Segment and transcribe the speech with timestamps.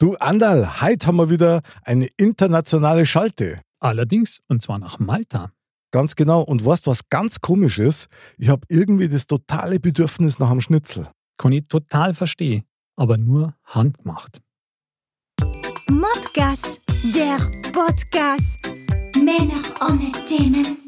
[0.00, 3.60] Du Andal, heute haben wir wieder eine internationale Schalte.
[3.80, 5.50] Allerdings, und zwar nach Malta.
[5.90, 6.42] Ganz genau.
[6.42, 8.06] Und weißt was ganz komisch ist?
[8.36, 11.08] Ich habe irgendwie das totale Bedürfnis nach einem Schnitzel.
[11.36, 12.62] Kann ich total verstehen,
[12.94, 14.40] aber nur handgemacht.
[15.90, 16.80] Modcast,
[17.12, 17.38] der
[17.72, 18.56] Podcast.
[19.16, 20.78] Männer ohne Themen.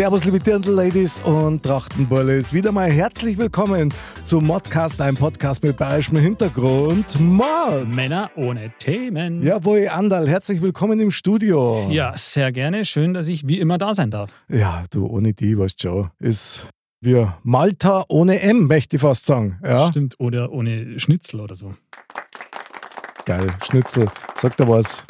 [0.00, 2.54] Servus, liebe Dirndl-Ladies und Trachtenbullis.
[2.54, 3.92] Wieder mal herzlich willkommen
[4.24, 7.20] zu Modcast, einem Podcast mit bayerischem Hintergrund.
[7.20, 7.86] Mod!
[7.86, 9.42] Männer ohne Themen.
[9.42, 11.86] Jawohl, Andal, herzlich willkommen im Studio.
[11.90, 12.86] Ja, sehr gerne.
[12.86, 14.32] Schön, dass ich wie immer da sein darf.
[14.48, 16.66] Ja, du, ohne die, weißt schon, ist
[17.02, 19.58] wie Malta ohne M, möchte ich fast sagen.
[19.62, 19.90] Ja?
[19.90, 21.74] Stimmt, oder ohne Schnitzel oder so.
[23.26, 24.08] Geil, Schnitzel.
[24.34, 25.04] Sag dir was,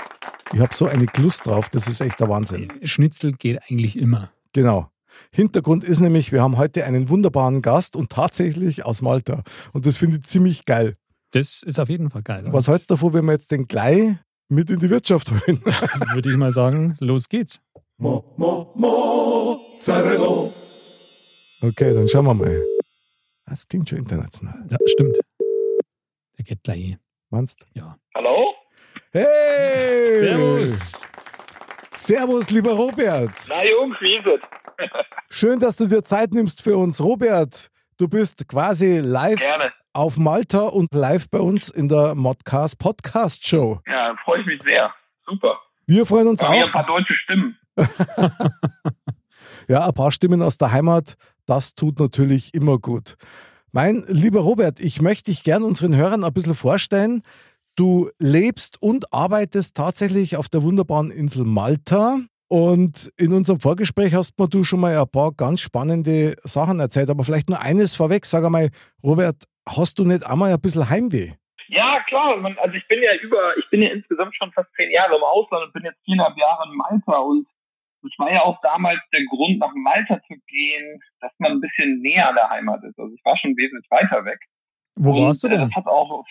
[0.53, 2.73] ich habe so eine Lust drauf, das ist echt der Wahnsinn.
[2.83, 4.33] Schnitzel geht eigentlich immer.
[4.53, 4.91] Genau.
[5.33, 9.43] Hintergrund ist nämlich, wir haben heute einen wunderbaren Gast und tatsächlich aus Malta.
[9.73, 10.97] Und das finde ich ziemlich geil.
[11.33, 12.45] Das ist auf jeden Fall geil.
[12.49, 14.17] Was hältst du davon, wenn wir jetzt den gleich
[14.49, 15.61] mit in die Wirtschaft holen?
[16.13, 17.61] Würde ich mal sagen, los geht's.
[17.99, 20.51] Mo, mo, Mozzarella.
[21.63, 22.63] Okay, dann schauen wir mal.
[23.47, 24.67] Das klingt schon international.
[24.71, 25.19] Ja, stimmt.
[26.39, 26.97] Der geht gleich.
[27.29, 27.97] Meinst Ja.
[28.15, 28.55] Hallo?
[29.13, 30.19] Hey!
[30.19, 31.03] Servus.
[32.01, 33.31] Servus, lieber Robert.
[33.49, 34.41] Na Jungs, wie ist es?
[35.29, 37.03] Schön, dass du dir Zeit nimmst für uns.
[37.03, 39.71] Robert, du bist quasi live Gerne.
[39.93, 43.81] auf Malta und live bei uns in der Modcast Podcast Show.
[43.87, 44.93] Ja, freue ich mich sehr.
[45.27, 45.61] Super.
[45.87, 46.73] Wir freuen uns Haben hier ein auch.
[46.73, 47.59] paar deutsche Stimmen.
[49.69, 51.15] Ja, ein paar Stimmen aus der Heimat,
[51.47, 53.15] das tut natürlich immer gut.
[53.73, 57.23] Mein lieber Robert, ich möchte dich gern unseren Hörern ein bisschen vorstellen.
[57.77, 62.19] Du lebst und arbeitest tatsächlich auf der wunderbaren Insel Malta.
[62.49, 67.09] Und in unserem Vorgespräch hast mir du schon mal ein paar ganz spannende Sachen erzählt.
[67.09, 68.27] Aber vielleicht nur eines vorweg.
[68.27, 68.71] Sag einmal,
[69.03, 71.33] Robert, hast du nicht einmal ein bisschen Heimweh?
[71.69, 72.37] Ja, klar.
[72.61, 75.67] Also ich bin ja über, ich bin ja insgesamt schon fast zehn Jahre im Ausland
[75.67, 77.47] und bin jetzt viereinhalb Jahre in Malta und
[78.03, 82.01] das war ja auch damals der Grund, nach Malta zu gehen, dass man ein bisschen
[82.01, 82.99] näher an der Heimat ist.
[82.99, 84.41] Also ich war schon wesentlich weiter weg.
[84.97, 85.61] Wo Und, warst du äh, denn?
[85.61, 86.25] Das hat auch,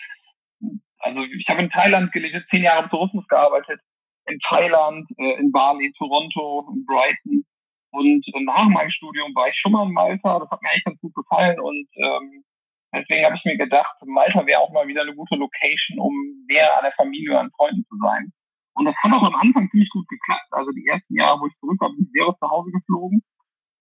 [1.00, 3.80] also ich habe in Thailand gelebt, zehn Jahre im Tourismus gearbeitet,
[4.26, 7.44] in Thailand, äh, in Bali, Toronto, in Brighton.
[7.92, 10.38] Und äh, nach meinem Studium war ich schon mal in Malta.
[10.38, 12.44] Das hat mir eigentlich ganz gut gefallen und ähm,
[12.94, 16.14] deswegen habe ich mir gedacht, Malta wäre auch mal wieder eine gute Location, um
[16.48, 18.32] näher an der Familie und an Freunden zu sein.
[18.74, 20.46] Und das hat auch am Anfang ziemlich gut geklappt.
[20.52, 23.22] Also die ersten Jahre, wo ich zurück war, bin ich sehr aus zu Hause geflogen.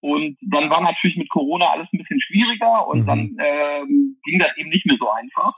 [0.01, 3.05] Und dann war natürlich mit Corona alles ein bisschen schwieriger und Mhm.
[3.05, 5.53] dann ähm, ging das eben nicht mehr so einfach.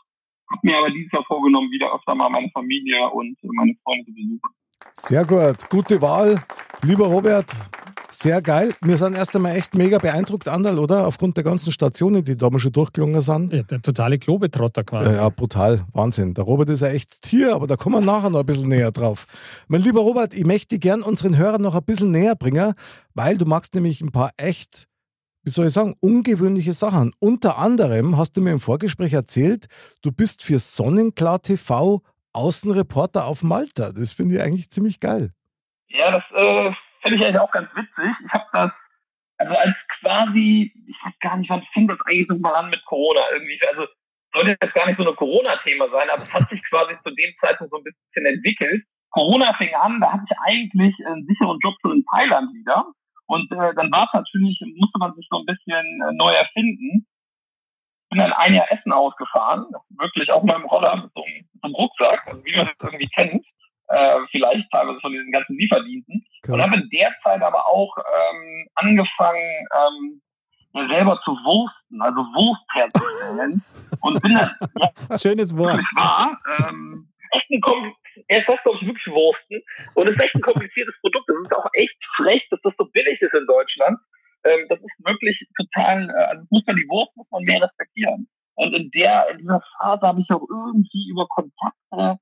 [0.52, 4.14] Hab mir aber dieses Jahr vorgenommen, wieder öfter mal meine Familie und meine Freunde zu
[4.14, 4.40] besuchen.
[4.94, 6.42] Sehr gut, gute Wahl.
[6.82, 7.46] Lieber Robert,
[8.10, 8.74] sehr geil.
[8.82, 11.08] Wir sind erst einmal echt mega beeindruckt, Andal, oder?
[11.08, 13.54] Aufgrund der ganzen Stationen, die da mal schon durchgelungen sind.
[13.54, 15.12] Ja, der totale Globetrotter quasi.
[15.12, 15.86] Ja, ja, brutal.
[15.94, 16.34] Wahnsinn.
[16.34, 18.92] Der Robert ist ein echtes Tier, aber da kommen wir nachher noch ein bisschen näher
[18.92, 19.26] drauf.
[19.70, 22.74] Mein lieber Robert, ich möchte dich gern unseren Hörern noch ein bisschen näher bringen,
[23.14, 24.88] weil du magst nämlich ein paar echt,
[25.44, 27.14] wie soll ich sagen, ungewöhnliche Sachen.
[27.20, 29.68] Unter anderem hast du mir im Vorgespräch erzählt,
[30.02, 32.02] du bist für Sonnenklar TV
[32.34, 33.92] Außenreporter auf Malta.
[33.92, 35.32] Das finde ich eigentlich ziemlich geil.
[35.88, 36.72] Ja, das äh,
[37.02, 38.12] finde ich eigentlich auch ganz witzig.
[38.26, 38.72] Ich habe das,
[39.38, 43.22] also als quasi, ich weiß gar nicht, wann fing das eigentlich mal an mit Corona
[43.34, 43.60] irgendwie.
[43.68, 43.88] Also
[44.34, 47.34] sollte jetzt gar nicht so ein Corona-Thema sein, aber es hat sich quasi zu dem
[47.42, 48.84] Zeitpunkt so ein bisschen entwickelt.
[49.10, 52.86] Corona fing an, da hatte ich eigentlich einen sicheren Job so in Thailand wieder.
[53.32, 57.08] Und äh, dann war es natürlich, musste man sich so ein bisschen äh, neu erfinden.
[58.10, 61.62] Bin dann ein Jahr Essen ausgefahren, wirklich auch mal im Roller mit so einem, mit
[61.62, 63.46] so einem Rucksack, also wie man das irgendwie kennt,
[63.88, 66.26] äh, vielleicht teilweise von diesen ganzen Lieferdiensten.
[66.50, 70.22] Und habe in der Zeit aber auch ähm, angefangen, ähm,
[70.74, 73.62] mir selber zu wursten, also Wurst herzustellen.
[74.02, 75.80] und bin dann, ja, Schönes Wort.
[75.96, 77.62] wahr, ähm, echt ein
[78.28, 79.62] Erst das glaube ich wirklich Wursten.
[79.96, 81.30] Und es ist echt ein kompliziertes Produkt.
[81.30, 83.98] Das ist auch echt frech, dass das so billig ist in Deutschland.
[84.44, 88.28] Ähm, das ist wirklich total, äh, also muss man die Wurst muss man mehr respektieren.
[88.56, 92.20] Und in der, in dieser Phase habe ich auch irgendwie über Kontakte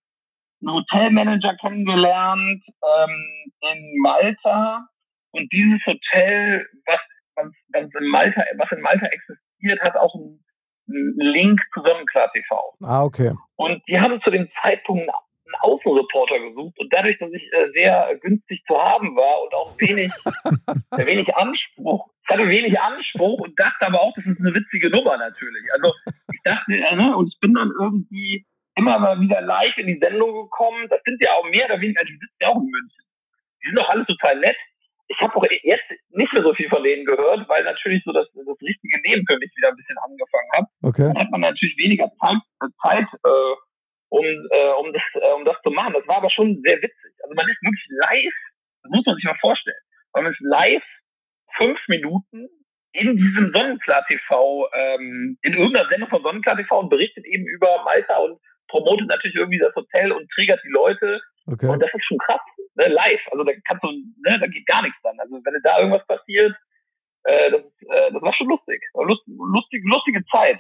[0.62, 4.88] einen Hotelmanager kennengelernt ähm, in Malta.
[5.32, 7.00] Und dieses Hotel, was,
[7.36, 10.44] was, was in Malta, was in Malta existiert, hat auch einen,
[10.88, 12.78] einen Link zu Sonnenklar TV.
[12.84, 13.32] Ah, okay.
[13.56, 15.10] Und die haben zu dem Zeitpunkt
[15.50, 19.76] einen Außenreporter gesucht und dadurch, dass ich äh, sehr günstig zu haben war und auch
[19.80, 20.12] wenig,
[20.98, 24.90] äh, wenig Anspruch, ich hatte wenig Anspruch und dachte aber auch, das ist eine witzige
[24.90, 25.66] Nummer natürlich.
[25.74, 25.94] Also
[26.32, 30.00] ich dachte, äh, ne, und ich bin dann irgendwie immer mal wieder live in die
[30.00, 30.88] Sendung gekommen.
[30.90, 33.04] Das sind ja auch mehr oder weniger, die sitzen ja auch in München.
[33.64, 34.58] Die sind doch alles total nett.
[35.08, 38.28] ich habe auch jetzt nicht mehr so viel von denen gehört, weil natürlich so das,
[38.32, 40.66] das richtige Leben für mich wieder ein bisschen angefangen hat.
[40.84, 41.12] Okay.
[41.14, 42.38] Dann hat man natürlich weniger Zeit,
[42.86, 43.56] Zeit äh,
[44.10, 45.94] um, äh, um, das, äh, um das zu machen.
[45.94, 47.14] Das war aber schon sehr witzig.
[47.24, 48.34] Also man ist wirklich live,
[48.84, 49.82] das muss man sich mal vorstellen.
[50.14, 50.84] Man ist live
[51.58, 52.48] fünf Minuten
[52.94, 57.84] in diesem Sonnenklar TV, ähm, in irgendeiner Sendung von Sonnenklar TV und berichtet eben über
[57.84, 61.22] Malta und promotet natürlich irgendwie das Hotel und triggert die Leute.
[61.46, 61.68] Okay.
[61.68, 62.42] Und das ist schon krass,
[62.76, 62.88] ne?
[62.88, 63.22] live.
[63.32, 65.20] Also da kannst du, ne, da geht gar nichts dann.
[65.20, 66.56] Also wenn da irgendwas passiert,
[67.24, 68.82] äh, das, äh, das war schon lustig.
[68.94, 70.60] Lust, lustig, lustige Zeit.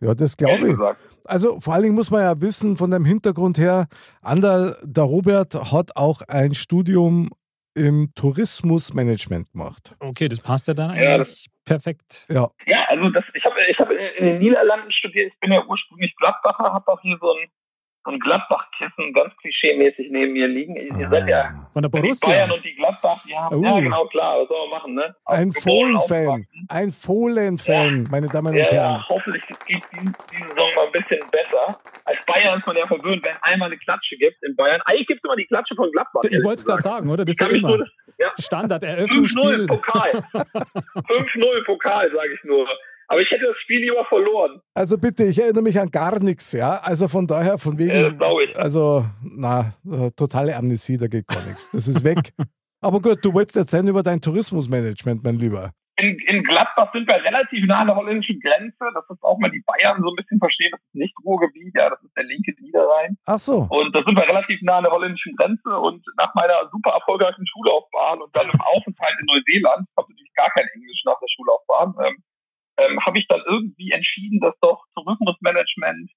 [0.00, 0.76] Ja, das glaube ich.
[1.26, 3.86] Also vor allen Dingen muss man ja wissen, von dem Hintergrund her,
[4.22, 7.30] Andal, der Robert hat auch ein Studium
[7.74, 9.96] im Tourismusmanagement gemacht.
[10.00, 12.24] Okay, das passt ja dann Ja, eigentlich perfekt.
[12.28, 15.32] Ja, Ja, also das, ich habe ich hab in den Niederlanden studiert.
[15.32, 17.48] Ich bin ja ursprünglich Gladbacher, habe auch hier so ein,
[18.04, 20.76] so ein Gladbach-Kissen ganz klischee-mäßig neben mir liegen.
[20.76, 22.52] Ihr ihr seid ja Von der die Bayern Borussia.
[22.52, 23.64] und die Gladbach, die haben, Uh.
[23.64, 25.16] ja genau, klar, was soll man machen, ne?
[25.26, 28.94] ein Geboren, Fohlen-Fan, ein Fohlen-Fan, meine Damen und Ja, Herren.
[28.96, 31.78] ja, hoffentlich geht die, die Saison mal ein bisschen besser.
[32.04, 34.80] Als Bayern ist man ja verwöhnt, wenn einmal eine Klatsche gibt in Bayern.
[34.84, 36.22] Eigentlich gibt es immer die Klatsche von Gladbach.
[36.28, 37.24] Ich wollte es gerade sagen, oder?
[37.24, 37.86] Das ist doch immer nur,
[38.18, 39.66] ja, Standard 5-0 Eröffnungsspiel.
[39.66, 40.10] Pokal.
[40.94, 42.66] 5-0 Pokal, sage ich nur.
[43.08, 44.60] Aber ich hätte das Spiel lieber verloren.
[44.74, 46.76] Also bitte, ich erinnere mich an gar nichts, ja.
[46.82, 48.56] Also von daher, von Ja, wegen, das glaube ich.
[48.58, 49.74] also, na,
[50.16, 51.70] totale Amnesie, da geht gar nichts.
[51.70, 52.32] Das ist weg.
[52.80, 55.70] Aber gut, du wolltest erzählen über dein Tourismusmanagement, mein Lieber.
[55.96, 58.82] In, in Gladbach sind wir relativ nah an der holländischen Grenze.
[58.94, 60.70] Das ist auch mal die Bayern so ein bisschen verstehen.
[60.72, 63.16] Das ist nicht Ruhrgebiet, ja, das ist der linke Niederrhein.
[63.26, 65.70] Ach so, Und da sind wir relativ nah an der holländischen Grenze.
[65.70, 70.34] Und nach meiner super erfolgreichen Schullaufbahn und dann im Aufenthalt in Neuseeland, ich habe natürlich
[70.34, 72.16] gar kein Englisch nach der Schullaufbahn, ähm,
[72.78, 76.10] ähm, habe ich dann irgendwie entschieden, dass doch Tourismusmanagement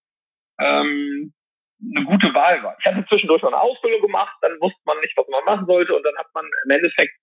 [0.59, 1.33] ähm,
[1.79, 2.75] eine gute Wahl war.
[2.79, 5.95] Ich hatte zwischendurch noch eine Ausbildung gemacht, dann wusste man nicht, was man machen sollte
[5.95, 7.13] und dann hat man im Endeffekt,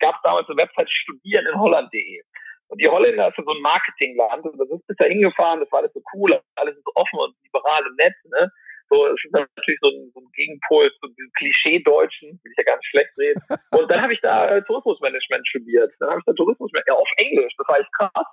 [0.00, 2.22] gab es damals eine Website studieren in Holland.de.
[2.68, 5.70] Und die Holländer ist ja so ein Marketingland und da sind wir da hingefahren, das
[5.72, 8.50] war alles so cool, alles so offen und liberal und nett, ne?
[8.90, 12.64] So, es ist natürlich so ein, so ein Gegenpol zu diesem Klischee-Deutschen, will ich ja
[12.64, 13.40] gar nicht schlecht reden.
[13.70, 15.92] Und dann habe ich da äh, Tourismusmanagement studiert.
[16.00, 18.26] Dann habe ich da Tourismusmanagement, ja, auf Englisch, das war echt krass.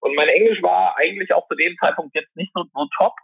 [0.00, 3.14] Und mein Englisch war eigentlich auch zu dem Zeitpunkt jetzt nicht so, so top.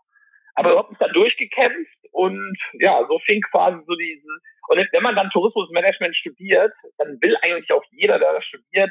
[0.55, 4.29] Aber ich habe mich da durchgekämpft und ja, so fing quasi so diese.
[4.69, 8.91] Und wenn man dann Tourismusmanagement studiert, dann will eigentlich auch jeder, der das studiert,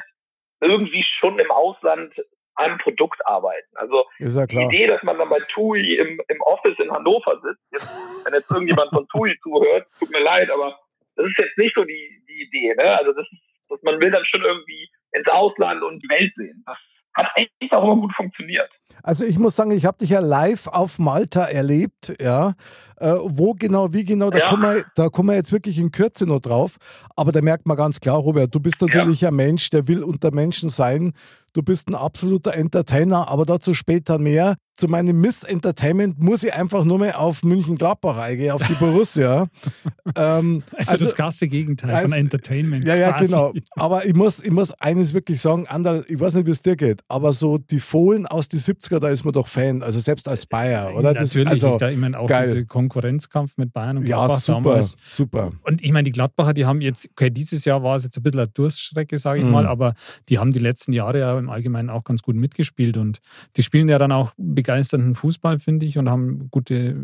[0.60, 2.14] irgendwie schon im Ausland
[2.56, 3.68] an einem Produkt arbeiten.
[3.74, 4.56] Also ja die.
[4.56, 8.50] Idee, dass man dann bei TUI im, im Office in Hannover sitzt, jetzt, wenn jetzt
[8.50, 10.78] irgendjemand von TUI zuhört, tut mir leid, aber
[11.16, 12.74] das ist jetzt nicht so die, die Idee.
[12.76, 12.96] Ne?
[12.96, 16.62] Also das ist, dass man will dann schon irgendwie ins Ausland und die Welt sehen.
[16.66, 16.78] Das
[17.14, 18.68] hat eigentlich auch immer gut funktioniert.
[19.02, 22.54] Also ich muss sagen, ich habe dich ja live auf Malta erlebt, ja.
[22.96, 24.48] Äh, wo genau, wie genau, da, Ja.
[24.50, 26.76] kommen wir, da kommen wir jetzt wirklich in Kürze noch drauf.
[27.16, 30.32] Aber da merkt man ganz klar, Robert, du bist natürlich ein Mensch, der will unter
[30.32, 31.12] Menschen sein.
[31.54, 34.56] Du bist ein absoluter Entertainer, aber dazu später mehr.
[34.76, 39.46] Zu meinem Miss Entertainment muss ich einfach nur mehr auf München-Gladbach eingehen, auf die Borussia.
[40.16, 42.84] ähm, Also, das krasse Gegenteil von also- Entertainment.
[42.84, 43.26] ja, ja, quasi.
[43.26, 43.52] genau.
[43.76, 46.74] Aber ich muss, ich muss eines wirklich sagen, Andal, ich weiß nicht, wie es dir
[46.74, 50.26] geht, aber so die Fohlen aus die 70er, da ist man doch Fan, also selbst
[50.26, 51.14] als Bayer, oder?
[51.14, 52.42] Das- Natürlich, also, ich, da, ich meine auch geil.
[52.42, 54.96] diese Konkurrenzkampf mit Bayern und ja, Gladbach super, damals.
[55.04, 55.52] super.
[55.62, 58.24] Und ich meine, die Gladbacher, die haben jetzt, okay, dieses Jahr war es jetzt ein
[58.24, 59.52] bisschen eine Durststrecke, sage ich Mhm.
[59.52, 59.94] mal, aber
[60.28, 63.20] die haben die letzten Jahre ja im Allgemeinen auch ganz gut mitgespielt und
[63.56, 66.96] die spielen ja dann auch begeisternden Fußball, finde ich, und haben gute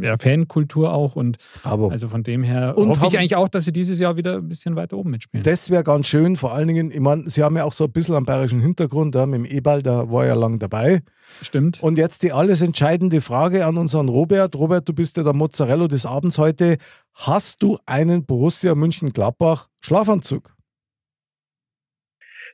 [0.00, 3.64] ja, Fankultur auch und Aber also von dem her Und hoffe ich eigentlich auch, dass
[3.64, 5.44] sie dieses Jahr wieder ein bisschen weiter oben mitspielen.
[5.44, 7.92] das wäre ganz schön, vor allen Dingen, ich meine, sie haben ja auch so ein
[7.92, 11.02] bisschen einen bayerischen Hintergrund, ja, mit dem Ebal, da war er ja lang dabei.
[11.40, 11.82] Stimmt.
[11.82, 14.54] Und jetzt die alles entscheidende Frage an unseren Robert.
[14.54, 16.76] Robert, du bist ja der Mozzarella des Abends heute.
[17.14, 20.54] Hast du einen Borussia München-Gladbach Schlafanzug?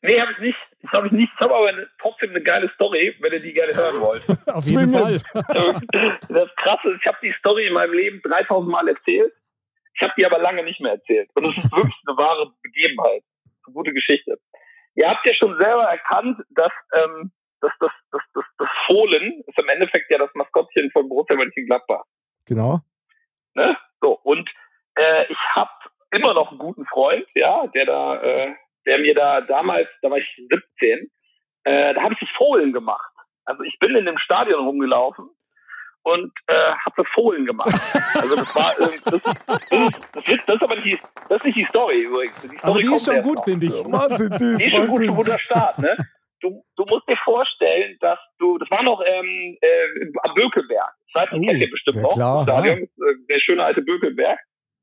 [0.02, 0.58] Nee, habe ich nicht.
[0.82, 1.32] Das habe ich nicht.
[1.34, 4.48] Ich habe aber eine, trotzdem eine geile Story, wenn ihr die gerne hören wollt.
[4.48, 5.16] Auf jeden Fall.
[6.28, 9.32] Das Krasse ist, ich habe die Story in meinem Leben 3000 Mal erzählt.
[9.94, 11.28] Ich habe die aber lange nicht mehr erzählt.
[11.34, 13.22] Und es ist wirklich eine wahre Begebenheit.
[13.66, 14.38] Eine gute Geschichte.
[14.94, 19.58] Ihr habt ja schon selber erkannt, dass, ähm, dass das, das, das, das Fohlen ist
[19.58, 22.04] im Endeffekt ja das Maskottchen von Borussia Mönchengladbach.
[22.46, 22.80] Genau.
[23.54, 23.76] Ne?
[24.00, 24.48] So, und
[24.94, 25.70] äh, ich habe
[26.10, 28.54] immer noch einen guten Freund, ja, der da, äh,
[28.88, 31.10] der mir da damals, da war ich 17,
[31.64, 33.12] äh, da habe ich Fohlen gemacht.
[33.44, 35.28] Also ich bin in dem Stadion rumgelaufen
[36.02, 37.72] und äh, habe Fohlen gemacht.
[38.14, 39.44] Also das war irgendwie, das, das,
[40.12, 42.40] das, ist, das ist aber nicht die, das ist nicht die Story übrigens.
[42.40, 43.72] Die Story Aber die ist schon gut, finde ich.
[43.72, 45.96] Wahnsinn, Die ist ist schon gut, guter Start, ne?
[46.40, 50.92] Du, du musst dir vorstellen, dass du, das war noch ähm, äh, am Bökelberg.
[51.12, 52.14] Das heißt, Oh, kennt ihr bestimmt ja noch.
[52.14, 52.42] klar.
[52.44, 52.88] Stadion, äh,
[53.28, 54.38] der schöne alte Bökelberg.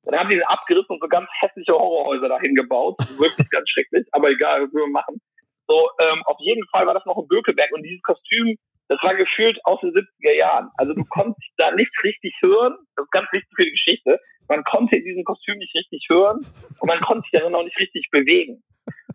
[0.06, 2.96] Dann haben die den abgerissen und so ganz hässliche Horrorhäuser dahin gebaut.
[3.18, 5.20] Wirklich ganz schrecklich, aber egal, was wir machen.
[5.68, 8.56] So, ähm, auf jeden Fall war das noch in Bökelberg und dieses Kostüm,
[8.88, 10.70] das war gefühlt aus den 70er Jahren.
[10.78, 12.76] Also du konntest da nichts richtig hören.
[12.96, 14.20] Das ist ganz wichtig für die Geschichte.
[14.48, 16.38] Man konnte in diesem Kostüm nicht richtig hören
[16.80, 18.64] und man konnte sich darin auch nicht richtig bewegen.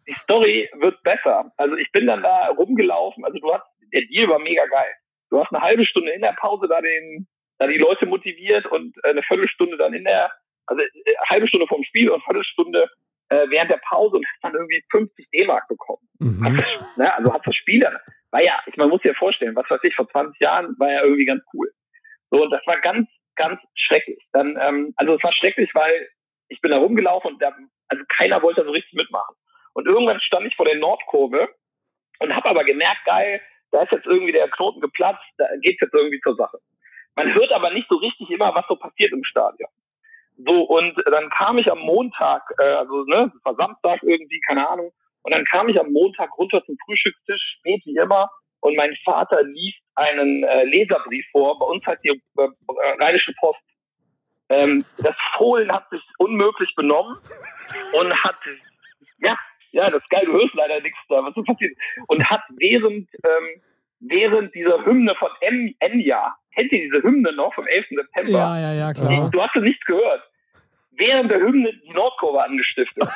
[0.09, 1.53] Die Story wird besser.
[1.57, 3.25] Also ich bin dann da rumgelaufen.
[3.25, 4.93] Also du hast, der Deal war mega geil.
[5.31, 7.29] Du hast eine halbe Stunde in der Pause da den,
[7.59, 10.33] da die Leute motiviert und äh, eine Viertelstunde dann in der,
[10.71, 12.89] also eine äh, halbe Stunde vorm Spiel und eine Viertelstunde
[13.29, 16.09] äh, während der Pause und hast dann irgendwie 50 D-Mark bekommen.
[16.19, 16.45] Mhm.
[16.45, 17.97] Hast, ne, also hast das Spiel dann,
[18.31, 20.91] war ja, ich, man muss sich ja vorstellen, was weiß ich, vor 20 Jahren war
[20.91, 21.71] ja irgendwie ganz cool.
[22.31, 24.23] So, und das war ganz, ganz schrecklich.
[24.33, 26.09] Dann, ähm, also es war schrecklich, weil
[26.49, 27.53] ich bin da rumgelaufen und da,
[27.89, 29.35] also keiner wollte so richtig mitmachen.
[29.73, 31.49] Und irgendwann stand ich vor der Nordkurve
[32.21, 33.41] und habe aber gemerkt, geil,
[33.73, 36.59] da ist jetzt irgendwie der Knoten geplatzt, da geht's jetzt irgendwie zur Sache.
[37.17, 39.69] Man hört aber nicht so richtig immer, was so passiert im Stadion.
[40.37, 44.69] So, und dann kam ich am Montag, äh, also ne, es war Samstag irgendwie, keine
[44.69, 48.95] Ahnung, und dann kam ich am Montag runter zum Frühstückstisch, spät wie immer, und mein
[49.05, 51.59] Vater liest einen äh, Leserbrief vor.
[51.59, 52.49] Bei uns heißt die äh,
[53.01, 53.61] Rheinische Post.
[54.51, 57.17] Ähm, das Fohlen hat sich unmöglich benommen
[58.01, 58.37] und hat,
[59.19, 59.37] ja,
[59.73, 61.77] ja, das ist geil, du hörst leider nichts da, was so passiert.
[62.09, 63.63] Und hat während, ähm,
[64.01, 67.87] während dieser Hymne von Enya, kennt ihr diese Hymne noch vom 11.
[67.91, 68.31] September?
[68.31, 69.31] Ja, ja, ja, klar.
[69.31, 70.23] Du hast es nicht gehört
[71.01, 73.09] während der Hymne die Nordkurve angestiftet.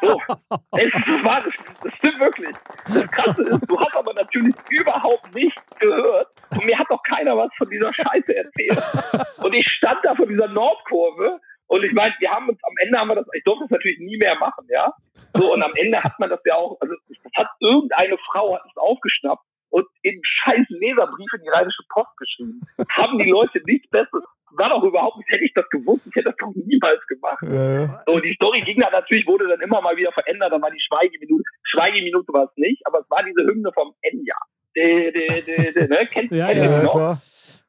[0.00, 0.20] So.
[0.48, 1.52] Das, war, das,
[1.82, 2.54] das stimmt wirklich.
[2.86, 7.36] Das Krasse ist, du hast aber natürlich überhaupt nichts gehört und mir hat doch keiner
[7.36, 9.36] was von dieser Scheiße erzählt.
[9.42, 12.98] Und ich stand da vor dieser Nordkurve und ich meine, wir haben uns am Ende
[12.98, 14.92] haben wir das, ich durfte es natürlich nie mehr machen, ja.
[15.34, 18.62] So, und am Ende hat man das ja auch, also das hat irgendeine Frau hat
[18.64, 22.60] es aufgeschnappt und in scheiß Leserbrief in die Rheinische Post geschrieben.
[22.96, 24.24] Haben die Leute nichts Besseres
[24.56, 27.42] war doch überhaupt nicht, hätte ich das gewusst, ich hätte das doch niemals gemacht.
[27.42, 28.02] Ja.
[28.06, 30.80] So, die Story ging dann natürlich, wurde dann immer mal wieder verändert, dann war die
[30.80, 34.36] Schweigeminute, Schweigeminute war es nicht, aber es war diese Hymne vom Enya.
[34.74, 36.06] De, de, de, de, ne?
[36.06, 37.22] Kennt, ja, kennt ja, ja, klar.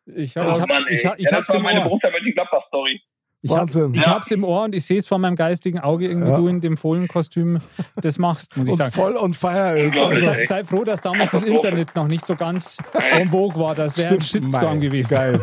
[0.05, 3.01] Ich, hab, oh, ich, hab's, Mann, ich, ich, ja, hab's das war meine Borussia Mönchengladbach-Story.
[3.43, 3.89] Ich Wahnsinn.
[3.89, 6.37] Hab, ich hab's im Ohr und ich sehe es vor meinem geistigen Auge, irgendwie ja.
[6.37, 7.59] du in dem Fohlenkostüm
[8.01, 8.93] das machst, muss ich und sagen.
[8.93, 9.97] voll on fire ist.
[9.97, 13.75] Also, sei, sei, froh, dass damals das Internet noch nicht so ganz en vogue war.
[13.75, 15.13] Das wäre ein Shitstorm gewesen.
[15.13, 15.41] Geil.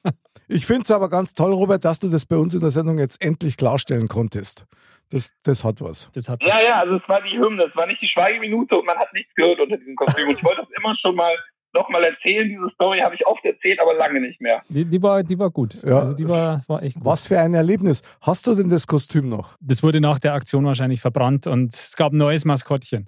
[0.50, 3.00] Ich finde es aber ganz toll, Robert, dass du das bei uns in der Sendung
[3.00, 4.66] jetzt endlich klarstellen konntest.
[5.10, 6.10] Das, das hat was.
[6.14, 6.56] Das hat was.
[6.56, 9.12] Ja, ja, also es war die Hymne, es war nicht die Schweigeminute und man hat
[9.14, 10.30] nichts gehört unter diesem Kostüm.
[10.30, 11.36] Und ich wollte das immer schon mal
[11.78, 12.50] nochmal erzählen.
[12.50, 14.62] Diese Story habe ich oft erzählt, aber lange nicht mehr.
[14.70, 15.84] Die, die, war, die war gut.
[15.84, 17.06] Ja, also die war, war echt gut.
[17.06, 18.02] Was für ein Erlebnis.
[18.22, 19.56] Hast du denn das Kostüm noch?
[19.62, 23.08] Das wurde nach der Aktion wahrscheinlich verbrannt und es gab ein neues Maskottchen.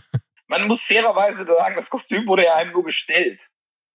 [0.48, 3.38] Man muss fairerweise sagen, das Kostüm wurde ja einem nur gestellt.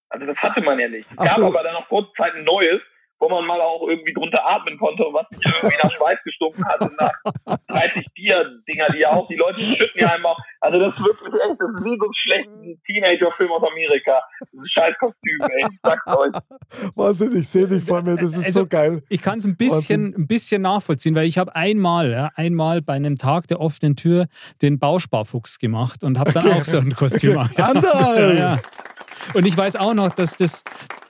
[0.09, 1.09] Also das hatte man ja nicht.
[1.11, 1.45] Es gab so.
[1.47, 2.81] aber dann noch kurze Zeit ein neues,
[3.21, 6.65] wo man mal auch irgendwie drunter atmen konnte und was nicht irgendwie nach Schweiß gestunken
[6.65, 10.35] hat und nach 30 Bier-Dinger, die ja auch, die Leute schütten ja einfach.
[10.59, 14.21] Also das ist wirklich echt, das ist wie so ein schlechten Teenager-Film aus Amerika.
[14.39, 15.67] Das ist scheiß Kostüm, ey.
[15.69, 16.91] Ich sag's euch.
[16.95, 19.03] Wahnsinn, ich sehe dich vor mir, das ist also, so geil.
[19.09, 22.93] Ich kann es ein bisschen, ein bisschen nachvollziehen, weil ich habe einmal, ja, einmal bei
[22.93, 24.27] einem Tag der offenen Tür
[24.63, 26.59] den Bausparfuchs gemacht und habe dann okay.
[26.59, 27.53] auch so ein Kostüm okay.
[27.57, 28.59] ja, ja.
[29.33, 30.63] Und ich weiß auch noch, dass das,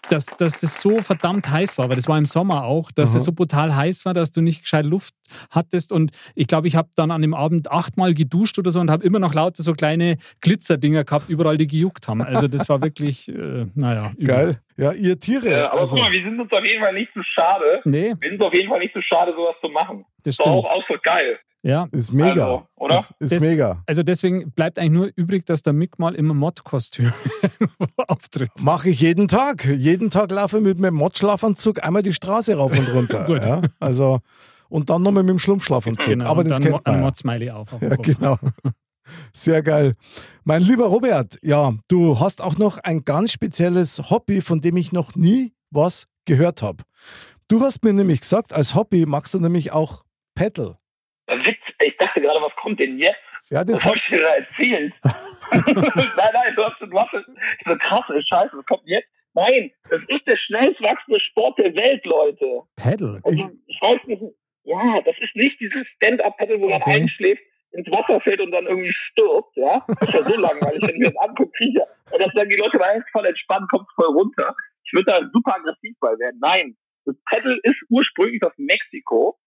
[0.10, 3.24] dass, dass das so verdammt heiß war, weil das war im Sommer auch, dass es
[3.24, 5.14] so brutal heiß war, dass du nicht gescheit Luft
[5.50, 5.92] hattest.
[5.92, 9.04] Und ich glaube, ich habe dann an dem Abend achtmal geduscht oder so und habe
[9.04, 12.22] immer noch lauter so kleine Glitzerdinger gehabt, überall die gejuckt haben.
[12.22, 14.12] Also das war wirklich, äh, naja.
[14.18, 14.28] Übel.
[14.28, 14.56] Geil.
[14.78, 15.50] Ja, ihr Tiere.
[15.50, 15.96] Ja, aber also.
[15.96, 17.82] guck mal, wir sind uns auf jeden Fall nicht zu schade.
[17.86, 18.14] Nee.
[18.20, 20.06] Wir sind auf jeden Fall nicht zu schade, sowas zu machen.
[20.24, 21.40] Das, das war auch Ausdruck geil.
[21.64, 21.88] Ja.
[21.92, 22.30] Ist mega.
[22.30, 22.98] Also, oder?
[22.98, 23.84] Ist, ist das, mega.
[23.86, 27.14] Also deswegen bleibt eigentlich nur übrig, dass der Mick mal im Mod-Kostüm
[28.08, 28.50] auftritt.
[28.62, 29.66] Mache ich jeden Tag.
[29.66, 33.30] Jeden Tag laufe ich mit meinem Mod-Schlafanzug einmal die Straße rauf und runter.
[33.46, 33.62] ja?
[33.80, 34.20] Also,
[34.70, 36.08] und dann nochmal mit dem Schlumpfschlafanzug.
[36.08, 36.96] Genau, Aber das kennt man.
[36.96, 37.74] Ein Mod-Smiley auf.
[37.74, 38.40] auf ja, genau.
[39.34, 39.96] Sehr geil.
[40.44, 44.92] Mein lieber Robert, ja, du hast auch noch ein ganz spezielles Hobby, von dem ich
[44.92, 46.84] noch nie was gehört habe.
[47.48, 50.04] Du hast mir nämlich gesagt, als Hobby magst du nämlich auch
[50.36, 50.78] Pedal.
[51.28, 53.20] Witz, ich dachte gerade, was kommt denn jetzt?
[53.50, 54.94] Ja, das was hab ich dir da erzählt?
[55.52, 57.12] nein, nein, du hast, du hast
[57.66, 59.10] so krasse Scheiße, was kommt jetzt?
[59.34, 62.62] Nein, das ist der schnellst wachsende Sport der Welt, Leute.
[62.76, 63.22] Pedal?
[63.24, 64.22] Also, ich weiß nicht,
[64.64, 67.02] ja, das ist nicht dieses Stand-Up-Pedal, wo man okay.
[67.02, 67.42] einschläft,
[67.72, 69.82] ins Wasser fällt und dann irgendwie stirbt, ja.
[69.88, 72.58] Das ist ja so langweilig, wenn ich mir das angucke, kriege Und das sagen die
[72.58, 74.54] Leute, da ist voll entspannt, kommt voll runter.
[74.84, 76.38] Ich würde da super aggressiv bei werden.
[76.42, 76.76] Nein,
[77.06, 79.38] das Pedal ist ursprünglich aus Mexiko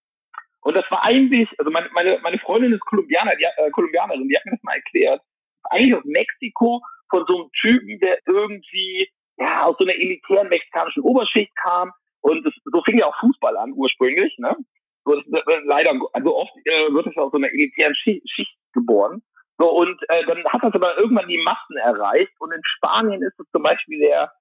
[0.65, 4.37] und das war eigentlich, also meine, meine, meine Freundin ist Kolumbianer, die, äh, Kolumbianerin, die
[4.37, 5.21] hat mir das mal erklärt.
[5.65, 6.81] Eigentlich aus Mexiko
[7.11, 11.93] von so einem Typen, der irgendwie ja, aus so einer elitären mexikanischen Oberschicht kam.
[12.23, 14.35] Und das, so fing ja auch Fußball an ursprünglich.
[14.39, 14.57] Ne?
[15.05, 19.23] So, das, leider, also oft äh, wird es aus so einer elitären Schicht, Schicht geboren.
[19.59, 22.33] So, und äh, dann hat das aber irgendwann die Massen erreicht.
[22.39, 24.33] Und in Spanien ist es zum Beispiel der,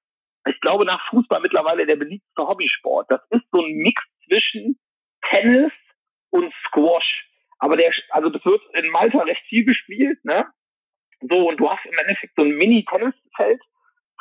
[0.48, 3.12] ich glaube nach Fußball mittlerweile der beliebteste Hobbysport.
[3.12, 4.80] Das ist so ein Mix zwischen
[5.30, 5.74] Tennis
[6.34, 7.30] und Squash.
[7.60, 10.46] Aber der, also das wird in Malta recht viel gespielt, ne?
[11.22, 13.62] So, und du hast im Endeffekt so ein Mini-Tennisfeld,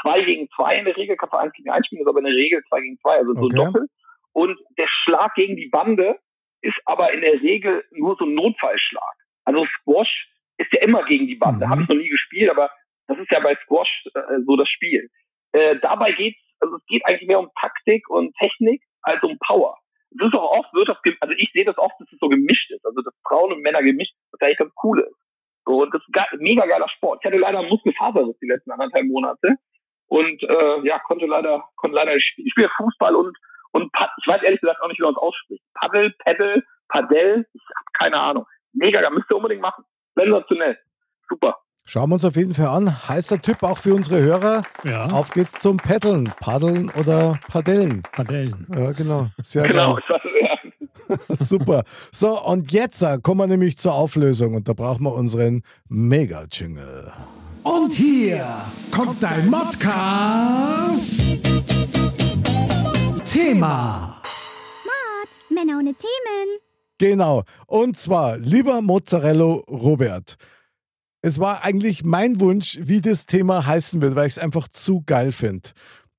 [0.01, 2.27] zwei gegen zwei in der Regel, kannst du eins gegen eins spielen, ist aber in
[2.27, 3.57] der Regel zwei gegen zwei, also so okay.
[3.57, 3.89] Doppel.
[4.33, 6.19] Und der Schlag gegen die Bande
[6.61, 9.15] ist aber in der Regel nur so ein Notfallschlag.
[9.45, 10.29] Also Squash
[10.59, 11.67] ist ja immer gegen die Bande.
[11.67, 11.71] Mhm.
[11.71, 12.71] Habe ich noch nie gespielt, aber
[13.09, 15.11] das ist ja bei Squash äh, so das Spiel.
[15.53, 19.77] Äh, dabei geht's, also es geht eigentlich mehr um Taktik und Technik als um Power.
[20.19, 22.71] Es ist auch oft, wird das, also ich sehe das oft, dass es so gemischt
[22.71, 25.17] ist, also dass Frauen und Männer gemischt, was eigentlich ganz cool ist.
[25.65, 27.21] So, und das ist ein mega geiler Sport.
[27.23, 29.57] Ich hatte leider Muskelfaserriss die letzten anderthalb Monate
[30.09, 32.47] und äh, ja, konnte leider, konnte leider nicht spielen.
[32.47, 33.37] Ich spiele Fußball und
[33.73, 35.65] und ich weiß ehrlich gesagt auch nicht, wie man es ausspricht.
[35.75, 38.47] Paddel, Paddle, Padel, ich habe keine Ahnung.
[38.73, 39.85] Mega, müsst ihr unbedingt machen.
[40.15, 40.79] Sensationell.
[41.29, 41.59] Super.
[41.85, 43.09] Schauen wir uns auf jeden Fall an.
[43.09, 44.63] Heißer Tipp auch für unsere Hörer.
[44.85, 45.07] Ja.
[45.07, 46.33] Auf geht's zum Paddeln.
[46.41, 48.03] Paddeln oder Padellen.
[48.13, 48.67] Padellen.
[48.75, 49.29] Ja, genau.
[49.43, 49.99] Sehr genau.
[50.07, 51.19] Geil.
[51.29, 51.83] Super.
[52.13, 57.13] So, und jetzt äh, kommen wir nämlich zur Auflösung und da brauchen wir unseren Mega-Jingle.
[57.65, 58.47] Und hier
[58.91, 61.23] kommt dein Modcast.
[63.25, 64.21] Thema.
[64.85, 66.59] Mod, Männer ohne Themen.
[66.99, 67.43] Genau.
[67.67, 70.37] Und zwar, lieber Mozzarella Robert,
[71.23, 75.03] es war eigentlich mein Wunsch, wie das Thema heißen wird, weil ich es einfach zu
[75.07, 75.71] geil finde.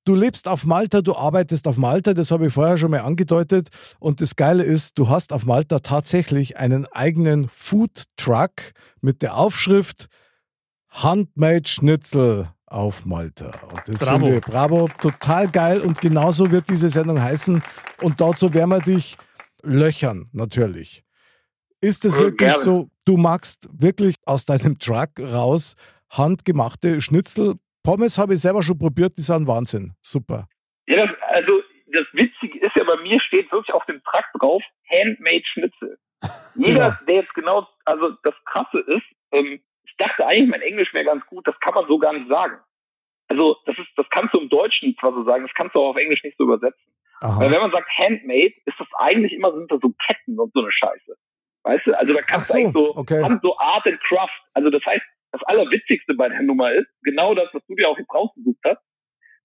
[0.06, 3.68] Du lebst auf Malta, du arbeitest auf Malta, das habe ich vorher schon mal angedeutet.
[4.00, 9.36] Und das Geile ist, du hast auf Malta tatsächlich einen eigenen Food Truck mit der
[9.36, 10.08] Aufschrift
[10.90, 13.52] Handmade Schnitzel auf Malta.
[13.70, 14.18] Und das bravo.
[14.18, 15.80] finde ich, bravo, total geil.
[15.80, 17.62] Und genauso wird diese Sendung heißen.
[18.02, 19.16] Und dazu werden wir dich
[19.62, 21.02] löchern, natürlich.
[21.80, 22.62] Ist es wirklich gerne.
[22.62, 25.76] so, du magst wirklich aus deinem Truck raus
[26.10, 27.54] handgemachte Schnitzel?
[27.82, 29.92] Pommes habe ich selber schon probiert, die sind Wahnsinn.
[30.00, 30.48] Super.
[30.86, 31.60] Ja, das, also
[31.92, 35.98] das Witzige ist ja, bei mir steht wirklich auf dem Truck drauf, Handmade Schnitzel.
[36.56, 37.04] Jeder, genau.
[37.06, 41.24] der jetzt genau, also das Krasse ist, ähm, ich dachte eigentlich, mein Englisch wäre ganz
[41.26, 42.58] gut, das kann man so gar nicht sagen.
[43.28, 45.90] Also das ist, das kannst du im Deutschen zwar so sagen, das kannst du auch
[45.90, 46.92] auf Englisch nicht so übersetzen.
[47.20, 47.40] Aha.
[47.40, 50.60] Weil wenn man sagt Handmade, ist das eigentlich immer sind da so Ketten und so
[50.60, 51.16] eine Scheiße.
[51.64, 51.98] Weißt du?
[51.98, 53.38] Also da kannst so, du eigentlich so, okay.
[53.42, 54.30] so Art and Craft.
[54.52, 57.98] Also das heißt, das Allerwitzigste bei der Nummer ist, genau das, was du dir auch
[57.98, 58.80] jetzt rausgesucht hast,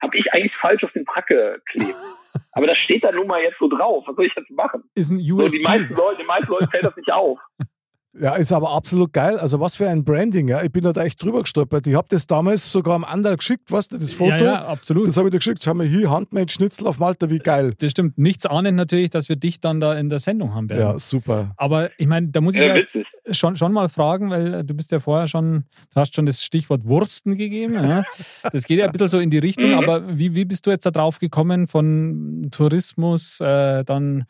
[0.01, 1.95] habe ich eigentlich falsch auf den Truck geklebt.
[2.53, 4.03] Aber das steht da nun mal jetzt so drauf.
[4.07, 4.83] Was soll ich jetzt machen?
[4.95, 5.49] Ist ein USP.
[5.49, 7.39] So, die meisten Leute, die meisten Leuten fällt das nicht auf.
[8.17, 9.37] Ja, ist aber absolut geil.
[9.37, 10.63] Also was für ein Branding, ja.
[10.63, 11.85] Ich bin da echt drüber gestolpert.
[11.85, 14.31] Ich habe das damals sogar am Andal geschickt, weißt du, das Foto.
[14.31, 15.07] Ja, ja absolut.
[15.07, 15.63] Das habe ich dir geschickt.
[15.63, 17.73] Schau mal hier, Handmade Schnitzel auf Malta, wie geil.
[17.77, 18.17] Das stimmt.
[18.17, 20.81] Nichts ahnend natürlich, dass wir dich dann da in der Sendung haben werden.
[20.81, 21.51] Ja, super.
[21.55, 22.83] Aber ich meine, da muss ich ja, ja
[23.31, 26.85] schon, schon mal fragen, weil du bist ja vorher schon, du hast schon das Stichwort
[26.85, 27.73] Wursten gegeben.
[27.73, 28.03] Ja.
[28.51, 29.77] Das geht ja ein bisschen so in die Richtung, mhm.
[29.77, 34.25] aber wie, wie bist du jetzt da drauf gekommen von Tourismus, äh, dann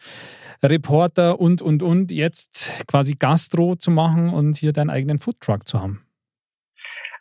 [0.63, 5.81] Reporter und, und, und, jetzt quasi Gastro zu machen und hier deinen eigenen Foodtruck zu
[5.81, 6.05] haben?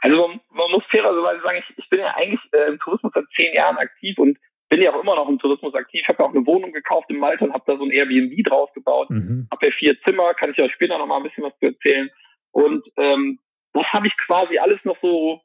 [0.00, 3.24] Also man, man muss fairerweise sagen, ich, ich bin ja eigentlich äh, im Tourismus seit
[3.34, 6.02] zehn Jahren aktiv und bin ja auch immer noch im Tourismus aktiv.
[6.02, 8.44] Ich habe ja auch eine Wohnung gekauft in Malta und habe da so ein Airbnb
[8.44, 9.10] draus gebaut.
[9.10, 9.48] Mhm.
[9.50, 12.10] Habe ja vier Zimmer, kann ich euch später noch mal ein bisschen was zu erzählen.
[12.52, 13.38] Und ähm,
[13.72, 15.40] das habe ich quasi alles noch so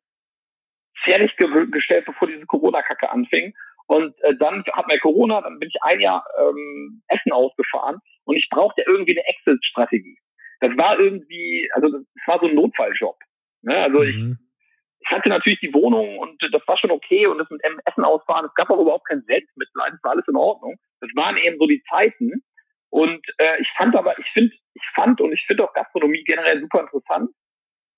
[1.03, 3.53] fertiggestellt, bevor diese Corona-Kacke anfing.
[3.87, 8.35] Und äh, dann hat mir Corona, dann bin ich ein Jahr ähm, Essen ausgefahren und
[8.35, 10.17] ich brauchte irgendwie eine Exit-Strategie.
[10.59, 13.17] Das war irgendwie, also das war so ein Notfalljob.
[13.63, 13.75] Ne?
[13.75, 14.37] Also mhm.
[14.39, 18.03] ich, ich hatte natürlich die Wohnung und das war schon okay und das mit Essen
[18.03, 20.77] ausfahren, es gab auch überhaupt kein Selbstmitleid, es war alles in Ordnung.
[21.01, 22.43] Das waren eben so die Zeiten.
[22.89, 26.61] Und äh, ich fand aber, ich finde, ich fand und ich finde auch Gastronomie generell
[26.61, 27.31] super interessant.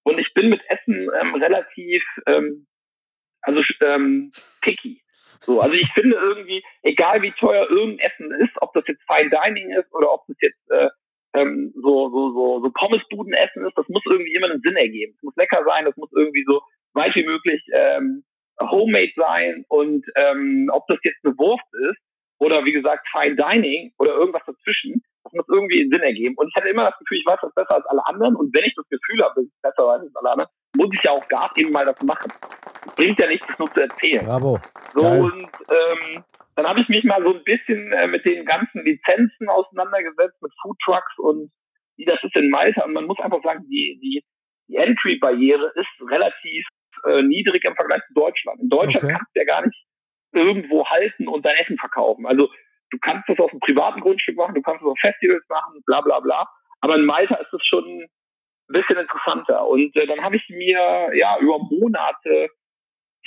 [0.03, 2.67] Und ich bin mit Essen ähm, relativ, ähm,
[3.41, 5.01] also ähm, picky.
[5.41, 9.29] So, also ich finde irgendwie, egal wie teuer irgendein Essen ist, ob das jetzt Fine
[9.29, 10.89] Dining ist oder ob das jetzt äh,
[11.35, 15.13] ähm, so, so, so, so Pommesbuden-Essen ist, das muss irgendwie immer einen Sinn ergeben.
[15.15, 16.61] Es muss lecker sein, das muss irgendwie so
[16.93, 18.23] weit wie möglich ähm,
[18.61, 21.99] homemade sein und ähm, ob das jetzt eine Wurst ist
[22.39, 26.35] oder wie gesagt Fine Dining oder irgendwas dazwischen, das muss irgendwie einen Sinn ergeben.
[26.37, 28.63] Und ich hatte immer das Gefühl, ich weiß das besser als alle anderen und wenn
[28.63, 31.27] ich das Gefühl habe, dass ich besser weiß als alle anderen, muss ich ja auch
[31.27, 32.31] gar eben mal das machen.
[32.95, 34.25] Bringt ja nichts, das nur zu erzählen.
[34.25, 34.57] Bravo.
[34.93, 35.21] So Geil.
[35.21, 36.23] und ähm,
[36.55, 40.51] dann habe ich mich mal so ein bisschen äh, mit den ganzen Lizenzen auseinandergesetzt, mit
[40.61, 41.51] Food Trucks und
[41.97, 42.83] wie das ist in Malta.
[42.83, 44.23] Und man muss einfach sagen, die, die,
[44.67, 46.65] die Entry-Barriere ist relativ
[47.05, 48.61] äh, niedrig im Vergleich zu Deutschland.
[48.61, 49.13] In Deutschland okay.
[49.13, 49.85] kannst du ja gar nicht
[50.31, 52.25] irgendwo halten und dein Essen verkaufen.
[52.25, 52.49] Also
[52.91, 56.01] du kannst das auf einem privaten Grundstück machen, du kannst es auf Festivals machen, bla
[56.01, 56.47] bla bla.
[56.81, 58.07] Aber in Malta ist es schon ein
[58.67, 59.65] bisschen interessanter.
[59.67, 62.49] Und äh, dann habe ich mir ja über Monate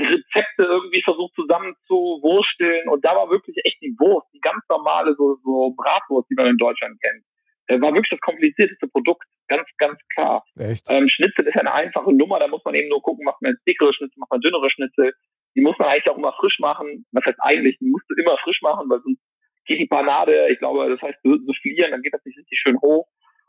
[0.03, 4.63] Rezepte irgendwie versucht zusammen zu wursteln und da war wirklich echt die Wurst, die ganz
[4.69, 7.25] normale so, so Bratwurst, die man in Deutschland kennt.
[7.67, 10.45] Äh, war wirklich das komplizierteste Produkt, ganz, ganz klar.
[10.57, 10.87] Echt?
[10.89, 13.67] Ähm, Schnitzel ist eine einfache Nummer, da muss man eben nur gucken, macht man jetzt
[13.67, 15.13] dickere Schnitzel, macht man dünnere Schnitzel.
[15.55, 17.05] Die muss man eigentlich auch immer frisch machen.
[17.13, 17.79] Was heißt eigentlich?
[17.79, 19.21] Die musst du immer frisch machen, weil sonst
[19.67, 23.07] geht die Panade, ich glaube, das heißt soufflieren, dann geht das nicht richtig schön hoch.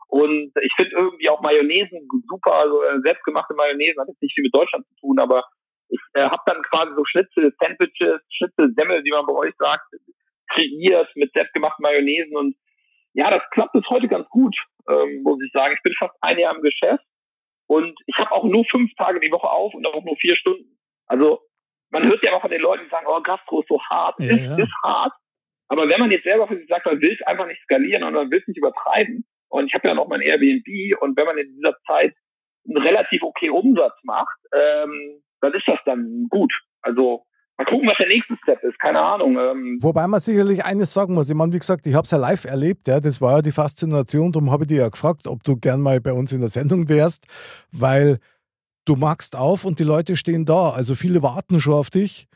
[0.08, 4.42] Und ich finde irgendwie auch Mayonnaisen super, also äh, selbstgemachte Mayonnaise hat jetzt nicht viel
[4.42, 5.44] mit Deutschland zu tun, aber
[5.90, 9.84] ich äh, habe dann quasi so Schnitzel, Sandwiches, Schnitzel, Semmel, wie man bei euch sagt,
[10.48, 12.56] kreiert mit selbstgemachten Mayonnaisen und
[13.12, 14.56] ja, das klappt bis heute ganz gut,
[14.88, 15.74] ähm, muss ich sagen.
[15.76, 17.04] Ich bin fast ein Jahr im Geschäft
[17.66, 20.78] und ich habe auch nur fünf Tage die Woche auf und auch nur vier Stunden.
[21.06, 21.40] Also
[21.90, 24.32] man hört ja auch von den Leuten, die sagen, oh, Gastro ist so hart, ja,
[24.32, 24.64] ist, ja.
[24.64, 25.12] ist hart.
[25.68, 28.14] Aber wenn man jetzt selber für sich sagt, man will es einfach nicht skalieren und
[28.14, 31.38] man will es nicht übertreiben, und ich habe ja noch mein Airbnb und wenn man
[31.38, 32.14] in dieser Zeit
[32.68, 36.52] einen relativ okay Umsatz macht, ähm, dann ist das dann gut.
[36.82, 37.24] Also
[37.58, 39.36] mal gucken, was der nächste Step ist, keine Ahnung.
[39.38, 39.78] Ähm.
[39.80, 42.44] Wobei man sicherlich eines sagen muss, ich meine, wie gesagt, ich habe es ja live
[42.44, 45.56] erlebt, ja, das war ja die Faszination, darum habe ich dich ja gefragt, ob du
[45.56, 47.26] gern mal bei uns in der Sendung wärst,
[47.70, 48.18] weil
[48.86, 52.26] du magst auf und die Leute stehen da, also viele warten schon auf dich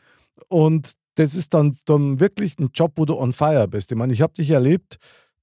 [0.47, 3.91] und das ist dann, dann wirklich ein Job, wo du on fire bist.
[3.91, 4.97] Ich meine, ich habe dich erlebt,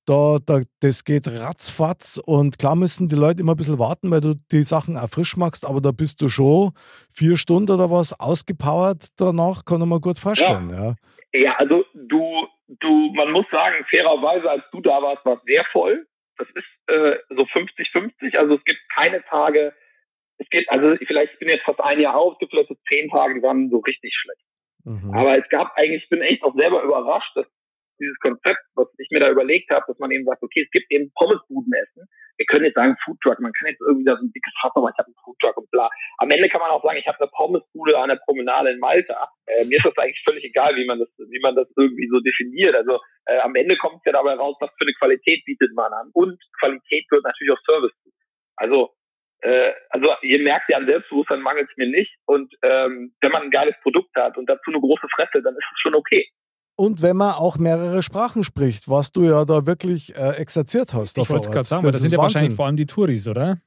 [0.07, 4.21] da, da, das geht ratzfatz und klar müssen die Leute immer ein bisschen warten, weil
[4.21, 6.73] du die Sachen auch frisch machst, aber da bist du schon
[7.15, 10.71] vier Stunden oder was ausgepowert danach, kann ich mir gut vorstellen.
[10.71, 11.41] Ja, ja.
[11.41, 15.65] ja also du, du, man muss sagen, fairerweise, als du da warst, war es sehr
[15.73, 16.07] voll.
[16.39, 19.73] Das ist äh, so 50-50, also es gibt keine Tage,
[20.39, 23.09] es gibt, also vielleicht, ich bin jetzt fast ein Jahr es gibt vielleicht so zehn
[23.11, 24.43] Tage, die waren so richtig schlecht.
[24.85, 25.15] Mhm.
[25.15, 27.47] Aber es gab eigentlich, ich bin echt auch selber überrascht, dass
[28.03, 30.91] dieses Konzept, was ich mir da überlegt habe, dass man eben sagt, okay, es gibt
[30.91, 32.09] eben Pommesbuden essen.
[32.37, 34.91] Wir können jetzt sagen Foodtruck, man kann jetzt irgendwie da so ein dickes Fass, aber
[34.91, 35.89] ich habe einen Foodtruck und bla.
[36.19, 39.29] Am Ende kann man auch sagen, ich habe eine Pommesbude an der Promenade in Malta.
[39.47, 42.21] Äh, mir ist das eigentlich völlig egal, wie man das, wie man das irgendwie so
[42.21, 42.77] definiert.
[42.77, 45.93] Also äh, am Ende kommt es ja dabei raus, was für eine Qualität bietet man
[45.93, 46.11] an.
[46.13, 48.11] Und Qualität gehört natürlich auch Service zu.
[48.57, 48.91] Also
[49.43, 52.13] äh, also ihr merkt ja an Selbstbewusstsein mangelt es mir nicht.
[52.27, 55.67] Und ähm, wenn man ein geiles Produkt hat und dazu eine große Fresse, dann ist
[55.73, 56.29] es schon okay.
[56.77, 61.19] Und wenn man auch mehrere Sprachen spricht, was du ja da wirklich äh, exerziert hast.
[61.19, 62.35] Ich wollte es gerade sagen, das, das sind ja Wahnsinn.
[62.35, 63.59] wahrscheinlich vor allem die Touris, oder?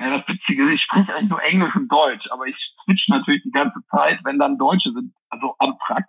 [0.00, 3.42] Ja, das Witzige ist, ich spreche eigentlich nur Englisch und Deutsch, aber ich switch natürlich
[3.42, 6.06] die ganze Zeit, wenn dann Deutsche sind, also am Track,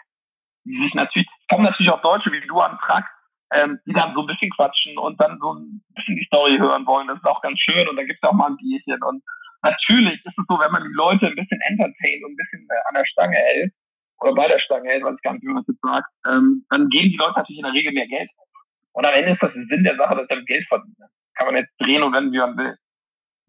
[0.63, 3.05] die sich natürlich, kommen natürlich auch Deutsche wie du am Track,
[3.53, 6.85] ähm, die dann so ein bisschen quatschen und dann so ein bisschen die Story hören
[6.85, 7.07] wollen.
[7.07, 9.03] Das ist auch ganz schön und dann gibt es auch mal ein Bierchen.
[9.03, 9.23] Und
[9.61, 12.87] natürlich ist es so, wenn man die Leute ein bisschen entertaint und ein bisschen äh,
[12.87, 13.73] an der Stange hält,
[14.21, 16.65] oder bei der Stange hält, weiß ich gar nicht, wie man das jetzt sagt, ähm,
[16.69, 18.47] dann geben die Leute natürlich in der Regel mehr Geld auf.
[18.93, 20.97] Und am Ende ist das der Sinn der Sache, dass er Geld verdient.
[21.35, 22.77] Kann man jetzt drehen und wenden, wie man will.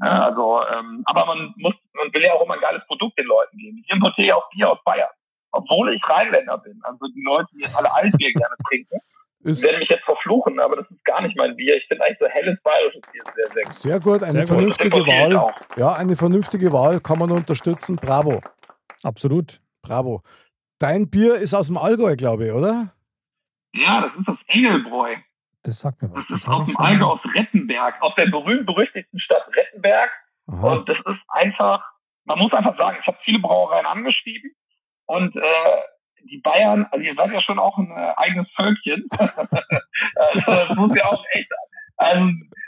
[0.01, 3.27] Ja, also, ähm, aber man muss, man will ja auch immer ein geiles Produkt den
[3.27, 3.83] Leuten geben.
[3.85, 5.11] Ich importiere ja auch Bier aus Bayern.
[5.53, 6.81] Obwohl ich Rheinländer bin.
[6.83, 8.99] Also die Leute, die jetzt alle Altbier gerne trinken,
[9.45, 11.77] ist werden mich jetzt verfluchen, aber das ist gar nicht mein Bier.
[11.77, 13.75] Ich finde eigentlich so helles bayerisches Bier sehr, sehr gut.
[13.75, 15.07] Sehr gut, eine sehr vernünftige gut.
[15.07, 15.55] Wahl.
[15.77, 17.97] Ja, eine vernünftige Wahl kann man unterstützen.
[17.97, 18.41] Bravo.
[19.03, 19.61] Absolut.
[19.83, 20.23] Bravo.
[20.83, 22.91] Dein Bier ist aus dem Allgäu, glaube ich, oder?
[23.73, 25.15] Ja, das ist das Engelbräu.
[25.63, 26.27] Das sagt mir was.
[26.27, 30.11] Das, das ist aus dem Allgäu, aus Rettenberg, aus der berühmt-berüchtigten Stadt Rettenberg.
[30.49, 30.73] Aha.
[30.73, 31.85] Und das ist einfach,
[32.25, 34.51] man muss einfach sagen, ich habe viele Brauereien angeschrieben
[35.07, 35.41] und äh,
[36.25, 39.07] die Bayern, also ihr seid ja schon auch ein äh, eigenes Völkchen.
[39.19, 41.49] also, das muss ja auch echt,
[41.99, 42.25] also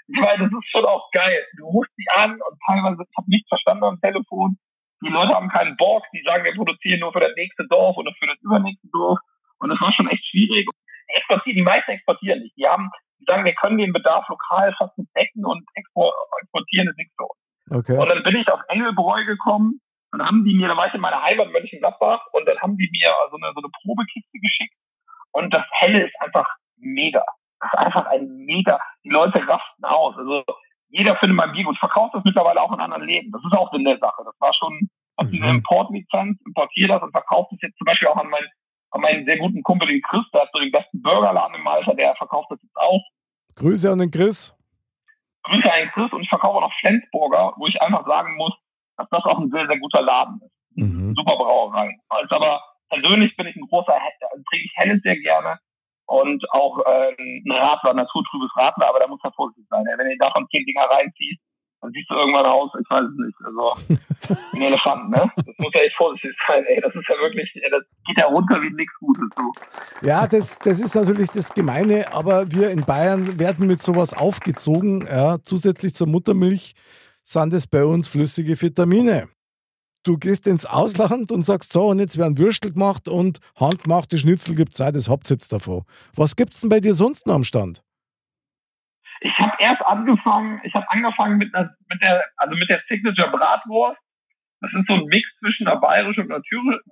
[0.06, 1.44] ich meine, das ist schon auch geil.
[1.56, 4.56] Du rufst die an und teilweise, ich habe nichts verstanden am Telefon,
[5.04, 8.12] die Leute haben keinen Bock, die sagen, wir produzieren nur für das nächste Dorf oder
[8.18, 9.18] für das übernächste Dorf.
[9.58, 10.66] Und das war schon echt schwierig.
[10.66, 12.56] Die, exportieren, die meisten exportieren nicht.
[12.56, 12.90] Die haben,
[13.20, 17.24] die sagen, wir können den Bedarf lokal fast nicht decken und exportieren ist nichts für
[17.24, 17.40] uns.
[17.70, 17.98] Okay.
[17.98, 19.80] Und dann bin ich auf Engelbräu gekommen
[20.12, 22.76] und dann haben die mir, da war ich in meiner Heimat Mönchengladbach und dann haben
[22.76, 24.74] die mir so eine, so eine Probekiste geschickt
[25.32, 27.24] und das Helle ist einfach mega.
[27.60, 30.16] Das ist einfach ein mega, die Leute rasten aus.
[30.16, 30.44] Also
[30.88, 31.78] jeder findet mein Bier gut.
[31.78, 33.32] Verkauft das mittlerweile auch in anderen Läden.
[33.32, 34.22] Das ist auch Sinn der Sache.
[34.24, 35.42] Das war schon habe mhm.
[35.42, 38.48] eine Importlizenz, importiere das und verkaufe das jetzt zum Beispiel auch an meinen,
[38.90, 41.94] an meinen sehr guten Kumpel, den Chris, der hat so den besten Burgerladen im Alter,
[41.94, 43.02] der verkauft das jetzt auch.
[43.56, 44.54] Grüße an den Chris.
[45.44, 48.52] Grüße an den Chris und ich verkaufe noch Flensburger, wo ich einfach sagen muss,
[48.96, 50.52] dass das auch ein sehr, sehr guter Laden ist.
[50.76, 51.14] Mhm.
[51.16, 51.94] Super Brauerei.
[52.08, 55.58] Also aber persönlich bin ich ein großer, also trinke ich Helles sehr gerne
[56.06, 59.98] und auch äh, ein Radler, naturtrübes Radler, aber da muss vorsichtig sein.
[59.98, 61.38] Wenn ihr davon zehn Dinger reinzieht,
[61.80, 63.72] dann siehst du irgendwann aus, ich weiß es nicht, also
[64.54, 65.30] ein Elefant, ne?
[65.36, 66.80] Das muss ja echt vorsichtig sein, ey.
[66.80, 69.28] Das ist ja wirklich, das geht ja runter wie nichts Gutes.
[69.36, 69.52] So.
[70.06, 75.06] Ja, das, das ist natürlich das Gemeine, aber wir in Bayern werden mit sowas aufgezogen.
[75.06, 76.74] Ja, zusätzlich zur Muttermilch
[77.22, 79.28] sind es bei uns flüssige Vitamine.
[80.04, 84.54] Du gehst ins Ausland und sagst so, und jetzt werden Würstel gemacht und handgemachte Schnitzel
[84.54, 85.84] gibt's auch, das habt ihr jetzt davon.
[86.14, 87.82] Was gibt's denn bei dir sonst noch am Stand?
[89.20, 93.30] Ich habe erst angefangen, ich habe angefangen mit, einer, mit der, also mit der Signature
[93.30, 93.98] Bratwurst.
[94.60, 96.42] Das ist so ein Mix zwischen einer bayerischen und einer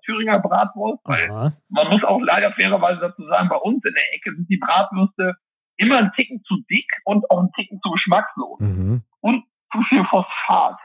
[0.04, 1.00] Thüringer Bratwurst.
[1.04, 1.28] Weil
[1.68, 5.34] man muss auch leider fairerweise dazu sagen, bei uns in der Ecke sind die Bratwürste
[5.76, 8.60] immer ein Ticken zu dick und auch ein Ticken zu geschmackslos.
[8.60, 9.02] Mhm.
[9.20, 10.76] Und zu viel Phosphat.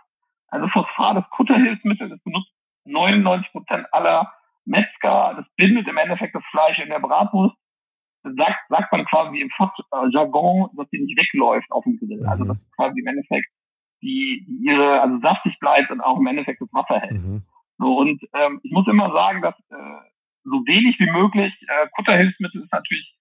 [0.47, 2.51] Also Phosphat, das Kutterhilfsmittel, das benutzt
[2.85, 4.31] 99 Prozent aller
[4.65, 5.33] Metzger.
[5.35, 7.55] Das bindet im Endeffekt das Fleisch in der Bratwurst
[8.35, 12.25] sagt, sagt man quasi im Fachjargon, dass die nicht wegläuft auf dem Grill.
[12.25, 12.29] Also, mhm.
[12.29, 13.47] Also das ist quasi im Endeffekt
[14.01, 17.21] die, die ihre, also saftig bleibt und auch im Endeffekt das Wasser hält.
[17.21, 17.43] Mhm.
[17.79, 20.01] So, und ähm, ich muss immer sagen, dass äh,
[20.43, 23.15] so wenig wie möglich äh, Kutterhilfsmittel ist natürlich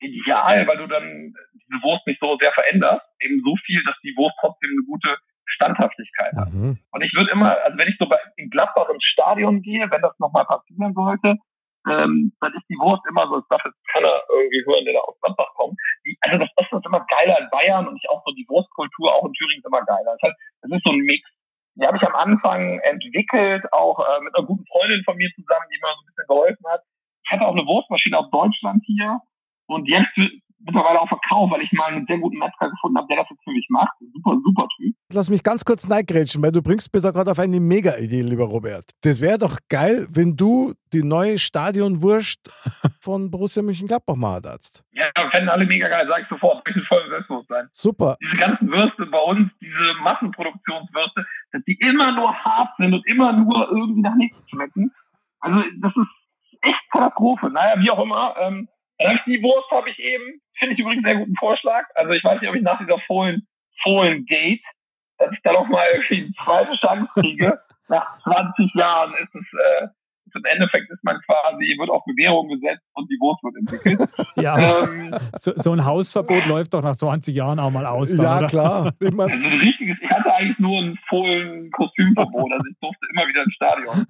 [0.00, 3.04] ideal, weil du dann diese Wurst nicht so sehr veränderst.
[3.20, 5.16] Eben so viel, dass die Wurst trotzdem eine gute
[5.46, 6.52] Standhaftigkeit hat.
[6.52, 6.78] Mhm.
[6.90, 10.02] Und ich würde immer, also wenn ich so bei, in Gladbach ins Stadion gehe, wenn
[10.02, 11.36] das nochmal passieren sollte,
[11.86, 15.18] ähm, dann ist die Wurst immer so, das jetzt keiner irgendwie hören, der da aus
[15.22, 15.78] Gladbach kommt.
[16.04, 19.14] Die, also das Essen ist immer geiler in Bayern und ich auch so die Wurstkultur
[19.14, 20.16] auch in Thüringen ist immer geiler.
[20.18, 21.22] Das heißt, es ist so ein Mix.
[21.76, 25.66] Die habe ich am Anfang entwickelt, auch äh, mit einer guten Freundin von mir zusammen,
[25.70, 26.82] die mir so ein bisschen geholfen hat.
[27.24, 29.20] Ich hatte auch eine Wurstmaschine aus Deutschland hier
[29.66, 30.16] und jetzt
[30.58, 33.44] mittlerweile auch verkauft, weil ich mal einen sehr guten Metzger gefunden habe, der das jetzt
[33.44, 33.92] für mich macht.
[34.14, 34.94] Super, super Typ.
[35.12, 38.44] Lass mich ganz kurz neigrätschen, weil du bringst mir da gerade auf eine Mega-Idee, lieber
[38.44, 38.84] Robert.
[39.02, 42.50] Das wäre doch geil, wenn du die neue Stadionwurst
[43.00, 44.82] von Borussia Mönchengladbach mal darfst.
[44.92, 46.66] Ja, fänden alle mega geil, sag ich sofort.
[46.68, 47.68] Ich voll Selbstbewusstsein.
[47.72, 48.16] Super.
[48.22, 53.32] Diese ganzen Würste bei uns, diese Massenproduktionswürste, dass die immer nur hart sind und immer
[53.32, 54.90] nur irgendwie nach nichts schmecken.
[55.40, 57.50] Also das ist echt Katastrophe.
[57.50, 58.34] Naja, wie auch immer.
[58.40, 58.68] Ähm,
[59.26, 61.84] die Wurst habe ich eben, finde ich übrigens einen sehr guten Vorschlag.
[61.94, 63.46] Also ich weiß nicht, ob ich nach dieser Fohlen,
[63.82, 64.62] Fohlen Gate,
[65.18, 67.60] dass ich da noch mal irgendwie eine zweite Chance kriege.
[67.88, 69.86] Nach 20 Jahren ist es äh,
[70.36, 74.08] im Endeffekt ist man quasi, wird auf Bewährung gesetzt und die Wurst wird entwickelt.
[74.36, 78.14] Ja, ähm, so, so, ein Hausverbot läuft doch nach 20 Jahren auch mal aus.
[78.14, 78.46] Dann, ja, oder?
[78.48, 78.92] klar.
[79.00, 83.42] Ich also ein richtiges, ich hatte eigentlich nur ein Fohlen-Kostümverbot, also ich durfte immer wieder
[83.42, 84.06] ins Stadion.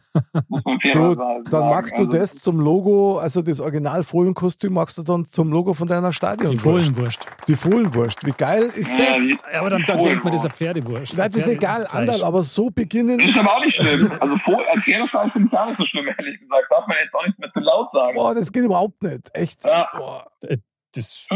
[0.49, 1.45] Muss man fair du, sagen.
[1.51, 5.51] Dann magst du also, das zum Logo, also das Original Fohlenkostüm magst du dann zum
[5.51, 6.53] Logo von deiner Stadion.
[6.53, 7.27] Die Fohlenwurst.
[7.49, 8.27] Die Fohlenwurst.
[8.27, 9.17] Wie geil ist ja, das?
[9.19, 11.17] Die, ja, aber dann, dann denkt man, das ist eine Pferdewurst.
[11.17, 13.19] Nein, das ist egal, Anderl, aber so beginnen.
[13.19, 14.11] Das ist aber auch nicht schlimm.
[14.21, 16.67] Also als Pferdefleisch finde ich auch nicht so schlimm, ehrlich gesagt.
[16.71, 18.15] Darf man jetzt auch nicht mehr zu laut sagen.
[18.15, 19.31] Boah, das geht überhaupt nicht.
[19.35, 19.65] Echt.
[19.65, 19.89] Ja.
[19.97, 20.27] Boah.
[20.43, 20.59] Äh,
[20.95, 21.27] das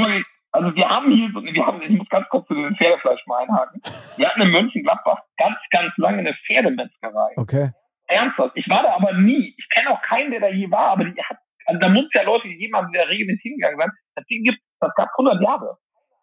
[0.53, 3.43] also wir haben hier, so, wir haben, ich muss ganz kurz zu dem Pferdefleisch mal
[3.43, 3.81] einhaken.
[4.17, 7.35] Wir hatten in Mönchengladbach ganz, ganz lange eine Pferdemetzgerei.
[7.37, 7.71] Okay.
[8.09, 8.53] Ernsthaft.
[8.57, 9.55] Ich war da aber nie.
[9.57, 11.37] Ich kenne auch keinen, der da je war, aber die hat,
[11.67, 13.93] also da muss ja Leute gegeben haben, die da regelmäßig hingegangen sind.
[14.17, 15.79] Das Ding gibt, das gab 100 Jahre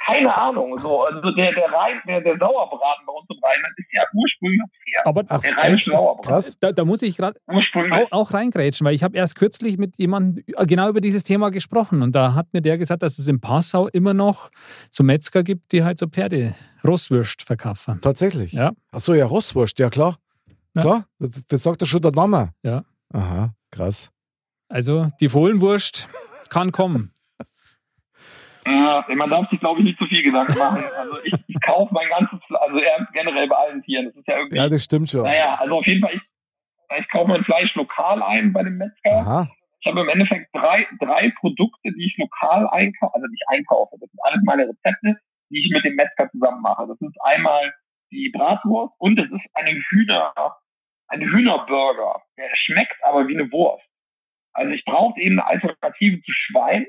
[0.06, 0.78] keine Ahnung.
[0.78, 4.62] So, also der, der, Rhein, der, der Sauerbraten bei uns im Rheinland ist ja ursprünglich
[4.62, 5.06] Pferd.
[5.06, 6.54] Aber Ach, der rheinische Sauerbraten.
[6.60, 10.44] Da, da, muss ich gerade auch, auch reingrätschen, weil ich habe erst kürzlich mit jemandem
[10.66, 13.88] genau über dieses Thema gesprochen und da hat mir der gesagt, dass es in Passau
[13.88, 14.50] immer noch
[14.92, 18.00] so Metzger gibt, die halt so Pferde Rosswurst verkaufen.
[18.02, 18.54] Tatsächlich?
[18.54, 18.72] Ja.
[18.92, 20.18] Achso, ja, Rosswurst, ja klar.
[20.76, 20.82] Ja.
[20.82, 22.54] Klar, das, das sagt ja schon der Name.
[22.64, 22.84] Ja.
[23.12, 24.12] Aha, krass.
[24.70, 26.08] Also die Fohlenwurst
[26.50, 27.12] kann kommen.
[28.68, 30.84] Ja, man darf sich, glaube ich, nicht zu viel Gedanken machen.
[30.98, 34.08] Also ich, ich kaufe mein ganzes, also eher generell bei allen Tieren.
[34.08, 34.58] Das ist ja irgendwie.
[34.58, 35.24] Ja, das stimmt schon.
[35.24, 36.22] Naja, also auf jeden Fall, ich,
[37.00, 39.12] ich kaufe mein Fleisch lokal ein bei dem Metzger.
[39.12, 39.52] Aha.
[39.80, 43.96] Ich habe im Endeffekt drei, drei Produkte, die ich lokal einkaufe, also nicht einkaufe.
[44.00, 45.18] Das sind alles meine Rezepte,
[45.50, 46.88] die ich mit dem Metzger zusammen mache.
[46.88, 47.74] Das ist einmal
[48.12, 50.34] die Bratwurst und es ist eine Hühner,
[51.08, 52.22] ein Hühnerburger.
[52.38, 53.86] Der schmeckt aber wie eine Wurst.
[54.54, 56.86] Also ich brauche eben eine Alternative zu Schwein.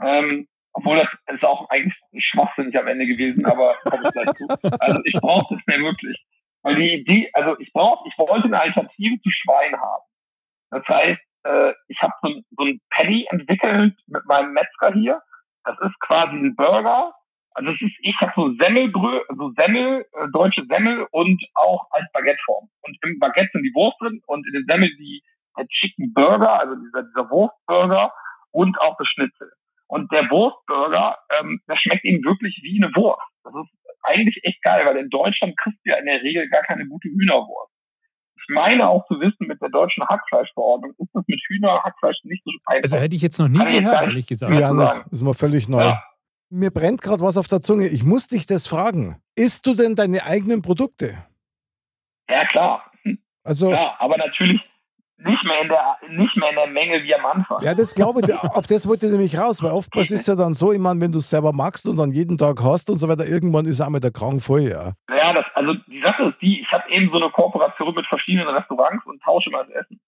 [0.00, 4.78] Ähm, obwohl das ist auch eigentlich schwachsinnig am Ende gewesen, aber komme ich gleich zu.
[4.80, 6.24] Also ich brauche das mehr wirklich.
[6.62, 10.04] Weil die Idee, also ich brauche, ich wollte eine Alternative zu Schwein haben.
[10.70, 15.22] Das heißt, äh, ich habe so, so ein Patty entwickelt mit meinem Metzger hier.
[15.64, 17.12] Das ist quasi ein Burger.
[17.52, 22.10] Also es ist, ich habe so Semmelbrö, so Semmel, äh, deutsche Semmel und auch als
[22.12, 22.68] Baguetteform.
[22.82, 25.22] Und im Baguette sind die Wurst drin und in den Semmel die
[25.56, 28.12] der Chicken Burger, also dieser, dieser Wurstburger
[28.50, 29.52] und auch das Schnitzel.
[29.86, 33.20] Und der Wurstburger, ähm, das schmeckt ihm wirklich wie eine Wurst.
[33.44, 33.70] Das ist
[34.02, 37.08] eigentlich echt geil, weil in Deutschland kriegst du ja in der Regel gar keine gute
[37.08, 37.72] Hühnerwurst.
[38.36, 42.50] Ich meine auch zu wissen, mit der deutschen Hackfleischverordnung ist das mit Hühnerhackfleisch nicht so
[42.66, 42.82] einfach.
[42.82, 44.52] Also hätte ich jetzt noch nie gehört, ehrlich gesagt.
[44.52, 44.92] Ja, nicht.
[44.92, 45.80] Das ist mal völlig neu.
[45.80, 46.02] Ja.
[46.50, 47.88] Mir brennt gerade was auf der Zunge.
[47.88, 49.20] Ich muss dich das fragen.
[49.34, 51.16] Isst du denn deine eigenen Produkte?
[52.28, 52.90] Ja, klar.
[53.42, 54.60] Also, ja, aber natürlich
[55.24, 57.58] nicht mehr in der nicht mehr in der Menge wie am Anfang.
[57.62, 60.54] Ja, das glaube ich, auf das wollte ich nämlich raus, weil oftmals ist ja dann
[60.54, 63.08] so, ich meine, wenn du es selber magst und dann jeden Tag hast und so
[63.08, 64.92] weiter, irgendwann ist auch mit der Krank voll, ja.
[65.08, 68.48] Ja, das, also die Sache ist die, ich habe eben so eine Kooperation mit verschiedenen
[68.48, 70.00] Restaurants und tausche mal das Essen.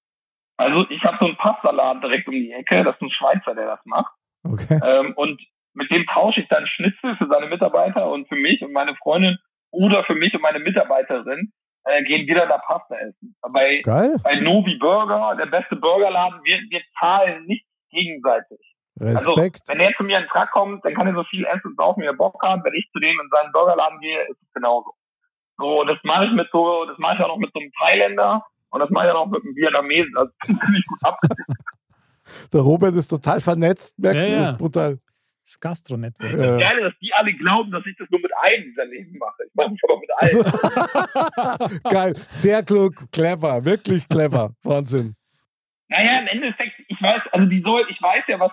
[0.58, 3.66] Also ich habe so einen Pastaladen direkt um die Ecke, das ist ein Schweizer, der
[3.66, 4.12] das macht.
[4.44, 4.80] Okay.
[4.84, 5.40] Ähm, und
[5.74, 9.38] mit dem tausche ich dann Schnitzel für seine Mitarbeiter und für mich und meine Freundin
[9.70, 11.52] oder für mich und meine Mitarbeiterin
[11.86, 13.36] äh, gehen wieder da Pasta essen.
[13.52, 14.16] Bei, Geil.
[14.22, 18.58] bei Novi Burger, der beste Burgerladen, wir, wir zahlen nicht gegenseitig.
[18.98, 19.62] Respekt.
[19.66, 21.68] Also, wenn er zu mir in den Truck kommt, dann kann er so viel essen
[21.68, 22.64] und saufen, wie er Bock hat.
[22.64, 24.92] Wenn ich zu dem in seinen Burgerladen gehe, ist es genauso.
[25.58, 28.44] So, das mache ich mit so, das mache ich auch noch mit so einem Thailänder
[28.70, 30.16] und das mache ich auch noch mit einem Vietnamesen.
[30.16, 31.18] Also ziemlich gut ab.
[32.52, 34.42] Der Robert ist total vernetzt, merkst Ja, du, ja.
[34.42, 34.98] das ist brutal.
[35.46, 36.32] Das Gastro-Network.
[36.32, 36.58] Das Ja.
[36.58, 39.44] Geile, dass die alle glauben, dass ich das nur mit einem dieser Leben mache.
[39.46, 41.60] Ich mache es aber mit allen.
[41.60, 45.14] Also, geil, sehr klug, clever, wirklich clever, Wahnsinn.
[45.86, 48.50] Naja, im Endeffekt, ich weiß, also die soll, ich weiß ja, was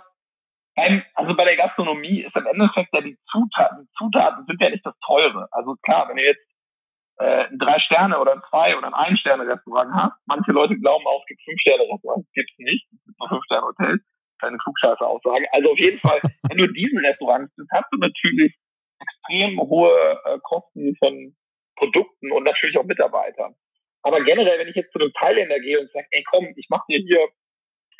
[0.76, 4.70] beim, also bei der Gastronomie ist im Endeffekt ja die Zutaten, die Zutaten sind ja
[4.70, 5.48] nicht das Teure.
[5.50, 6.46] Also klar, wenn ihr jetzt
[7.18, 10.78] äh, ein drei Sterne oder ein zwei oder ein ein Sterne Restaurant habt, manche Leute
[10.78, 13.44] glauben auch, es gibt fünf Sterne Restaurants, gibt's nicht, es gibt nur fünf
[14.44, 15.46] Keine klugscheiße Aussage.
[15.54, 18.54] Also auf jeden Fall, wenn du in diesen Restaurants bist, hast du natürlich
[19.00, 21.36] extrem hohe äh, Kosten von
[21.78, 23.56] Produkten und natürlich auch Mitarbeitern.
[24.04, 26.84] Aber generell, wenn ich jetzt zu einem Thailänder gehe und sage, ey komm, ich mache
[26.90, 27.20] dir hier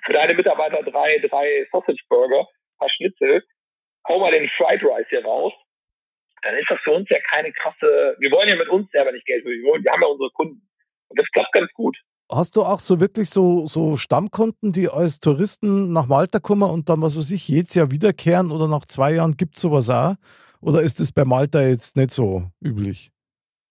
[0.04, 2.46] für deine Mitarbeiter drei, drei Sausage Burger,
[2.78, 3.42] paar Schnitzel,
[4.08, 5.54] hau mal den Fried Rice hier raus,
[6.42, 9.26] dann ist das für uns ja keine krasse, wir wollen ja mit uns selber nicht
[9.26, 10.62] Geld verdienen, wir wollen- wir haben ja unsere Kunden.
[11.08, 11.98] Und das klappt ganz gut.
[12.36, 16.90] Hast du auch so wirklich so, so Stammkunden, die als Touristen nach Malta kommen und
[16.90, 20.16] dann, was weiß ich, jedes Jahr wiederkehren oder nach zwei Jahren gibt es sowas auch?
[20.60, 23.12] Oder ist es bei Malta jetzt nicht so üblich?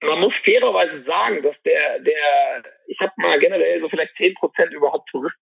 [0.03, 5.09] Man muss fairerweise sagen, dass der, der, ich habe mal generell so vielleicht 10% überhaupt
[5.11, 5.41] Touristen.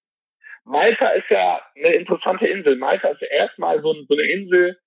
[0.64, 2.76] Malta ist ja eine interessante Insel.
[2.76, 4.78] Malta ist ja erstmal so, so eine Insel,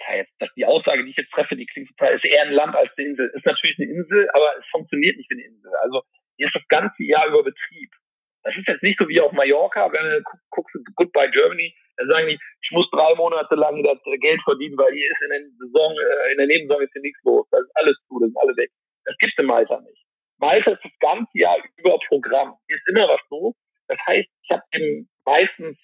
[0.00, 2.52] ja, jetzt, das, die Aussage, die ich jetzt treffe, die klingt total, ist eher ein
[2.52, 3.30] Land als eine Insel.
[3.34, 5.70] Ist natürlich eine Insel, aber es funktioniert nicht wie eine Insel.
[5.82, 6.02] Also
[6.36, 7.90] hier ist das ganze Jahr über Betrieb.
[8.44, 12.06] Das ist jetzt nicht so wie auf Mallorca, wenn du gu- guckst, Goodbye Germany, da
[12.06, 15.40] sagen die, ich muss drei Monate lang das Geld verdienen, weil hier ist in der
[15.58, 17.46] Saison, äh, in der Nebensaison ist hier nichts los.
[17.50, 18.70] Da ist alles zu, da sind alle weg.
[19.04, 20.02] Das gibt's in Malta nicht.
[20.38, 22.56] Malta ist das ganze Jahr über Programm.
[22.66, 23.54] Hier ist immer was los.
[23.88, 25.78] Das heißt, ich habe eben meistens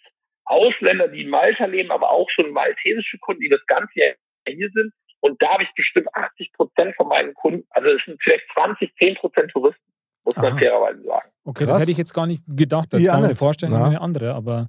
[0.47, 4.15] Ausländer, die in Malta leben, aber auch schon maltesische Kunden, die das ganze Jahr
[4.49, 4.93] hier sind.
[5.21, 8.95] Und da habe ich bestimmt 80 Prozent von meinen Kunden, also es sind vielleicht 20,
[8.97, 9.83] 10 Prozent Touristen,
[10.29, 10.59] muss man Aha.
[10.59, 11.29] fairerweise sagen.
[11.45, 11.75] Okay, Krass.
[11.75, 12.93] das hätte ich jetzt gar nicht gedacht.
[12.93, 14.35] Das Ich kann man mir vorstellen, eine andere.
[14.35, 14.69] Aber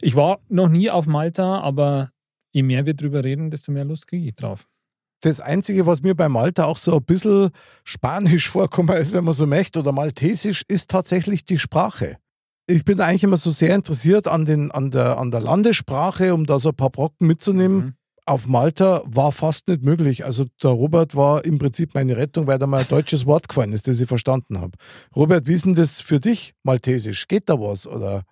[0.00, 2.10] ich war noch nie auf Malta, aber
[2.52, 4.68] je mehr wir drüber reden, desto mehr Lust kriege ich drauf.
[5.22, 7.50] Das Einzige, was mir bei Malta auch so ein bisschen
[7.84, 12.16] spanisch vorkommt, ist, wenn man so möchte, oder maltesisch, ist tatsächlich die Sprache.
[12.66, 16.46] Ich bin eigentlich immer so sehr interessiert an, den, an, der, an der Landessprache, um
[16.46, 17.76] da so ein paar Brocken mitzunehmen.
[17.78, 17.94] Mhm.
[18.26, 20.24] Auf Malta war fast nicht möglich.
[20.24, 23.72] Also der Robert war im Prinzip meine Rettung, weil da mal ein deutsches Wort gefallen
[23.72, 24.72] ist, das ich verstanden habe.
[25.16, 27.26] Robert, wie ist denn das für dich, maltesisch?
[27.26, 27.86] Geht da was?
[27.86, 28.22] Oder?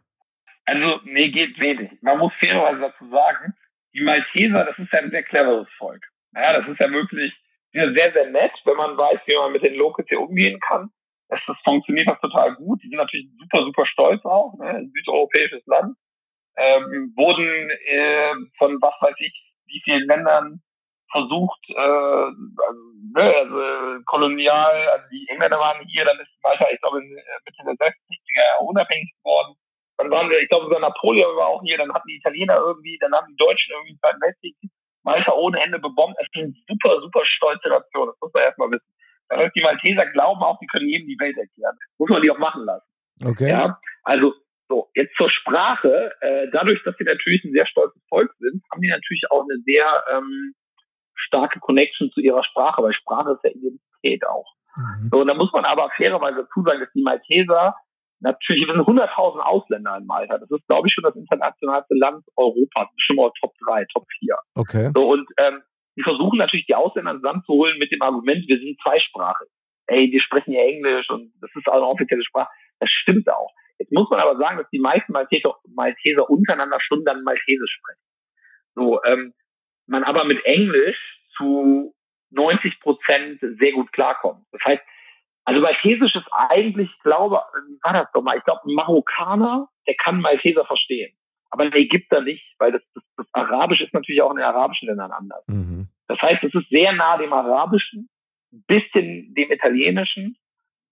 [0.67, 1.91] Also, nee, geht wenig.
[2.03, 3.55] Man muss fairerweise dazu sagen,
[3.95, 6.05] die Malteser, das ist ja ein sehr cleveres Volk.
[6.33, 7.33] Naja, das ist ja wirklich
[7.73, 10.91] sehr, sehr nett, wenn man weiß, wie man mit den Locals hier umgehen kann.
[11.29, 12.83] Das, das funktioniert das total gut.
[12.83, 14.89] Die sind natürlich super, super stolz auch, ne?
[14.95, 15.97] Südeuropäisches Land.
[16.57, 20.61] Ähm, wurden äh, von was weiß ich, wie vielen Ländern
[21.11, 22.81] versucht, äh, also,
[23.15, 27.23] ne, also kolonial, also die Engländer waren hier, dann ist Malta, ich glaube, in, äh,
[27.45, 29.55] Mitte der 60er Jahre unabhängig geworden.
[29.97, 32.99] Dann waren wir, ich glaube, sogar Napoleon war auch hier, dann hatten die Italiener irgendwie,
[33.01, 34.57] dann haben die Deutschen irgendwie den Zweiten Weltkrieg
[35.03, 36.17] Malta ohne Ende bebombt.
[36.21, 38.95] Es ist eine super, super stolze Nation, das muss man erstmal wissen.
[39.29, 41.77] Das heißt, die Malteser glauben auch, die können jedem die Welt erklären.
[41.99, 42.87] Muss man die auch machen lassen.
[43.25, 43.51] Okay.
[43.51, 44.35] Ja, also
[44.69, 46.13] so, jetzt zur Sprache.
[46.21, 49.61] Äh, dadurch, dass sie natürlich ein sehr stolzes Volk sind, haben die natürlich auch eine
[49.65, 50.55] sehr ähm,
[51.15, 54.55] starke Connection zu ihrer Sprache, weil Sprache ist ja Identität auch.
[54.77, 55.09] Mhm.
[55.13, 57.75] So, und da muss man aber fairerweise dazu sagen, dass die Malteser
[58.21, 60.39] natürlich, wir sind 100.000 Ausländer in Malta.
[60.39, 62.89] Das ist, glaube ich, schon das internationalste Land Europas.
[62.95, 64.37] Bestimmt mal Top 3, Top 4.
[64.55, 64.91] Okay.
[64.95, 65.63] So, und ähm,
[65.97, 69.49] die versuchen natürlich, die Ausländer zusammenzuholen mit dem Argument, wir sind zweisprachig.
[69.87, 72.51] Ey, wir sprechen ja Englisch und das ist auch eine offizielle Sprache.
[72.79, 73.51] Das stimmt auch.
[73.79, 78.01] Jetzt muss man aber sagen, dass die meisten Malteser, Malteser untereinander schon dann Maltesisch sprechen.
[78.75, 79.35] So, ähm,
[79.87, 80.99] man aber mit Englisch
[81.37, 81.95] zu
[82.31, 84.45] 90 Prozent sehr gut klarkommt.
[84.53, 84.83] Das heißt,
[85.45, 88.37] also Maltesisch ist eigentlich, ich glaube, wie war das doch mal?
[88.37, 91.17] Ich glaube, ein Marokkaner, der kann Malteser verstehen.
[91.51, 94.89] aber der Ägypter nicht, weil das, das, das Arabisch ist natürlich auch in den arabischen
[94.89, 95.43] Ländern anders.
[95.47, 95.89] Mhm.
[96.07, 98.11] Das heißt, es ist sehr nah dem Arabischen,
[98.53, 100.37] ein bisschen dem Italienischen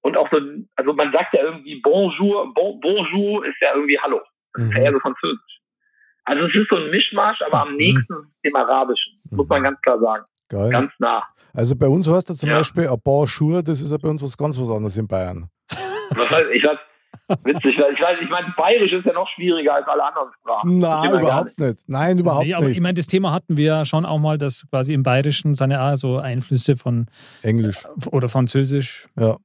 [0.03, 0.39] und auch so,
[0.77, 4.21] also man sagt ja irgendwie Bonjour, bon, Bonjour ist ja irgendwie Hallo.
[4.55, 4.71] Das mhm.
[4.71, 5.61] ist ja eher so französisch.
[6.25, 7.77] Also es ist so ein Mischmasch, aber am mhm.
[7.77, 8.33] nächsten mhm.
[8.45, 9.65] dem Arabischen, muss man mhm.
[9.65, 10.25] ganz klar sagen.
[10.49, 10.71] Geil.
[10.71, 11.25] Ganz nah.
[11.55, 12.59] Also bei uns heißt er zum ja.
[12.59, 15.49] Beispiel ein Bonjour, das ist ja bei uns was ganz was anderes in Bayern.
[16.11, 16.79] Was heißt, ich weiß,
[17.29, 20.79] Witzig, weil ich weiß, ich meine, Bayerisch ist ja noch schwieriger als alle anderen Sprachen.
[20.79, 21.59] Nein, überhaupt nicht.
[21.59, 21.89] nicht.
[21.89, 22.77] Nein, überhaupt nee, aber nicht.
[22.77, 25.97] Ich meine, das Thema hatten wir ja schon auch mal, dass quasi im Bayerischen seine
[25.97, 27.07] so Einflüsse von
[27.43, 29.09] Englisch oder Französisch.
[29.19, 29.37] Ja.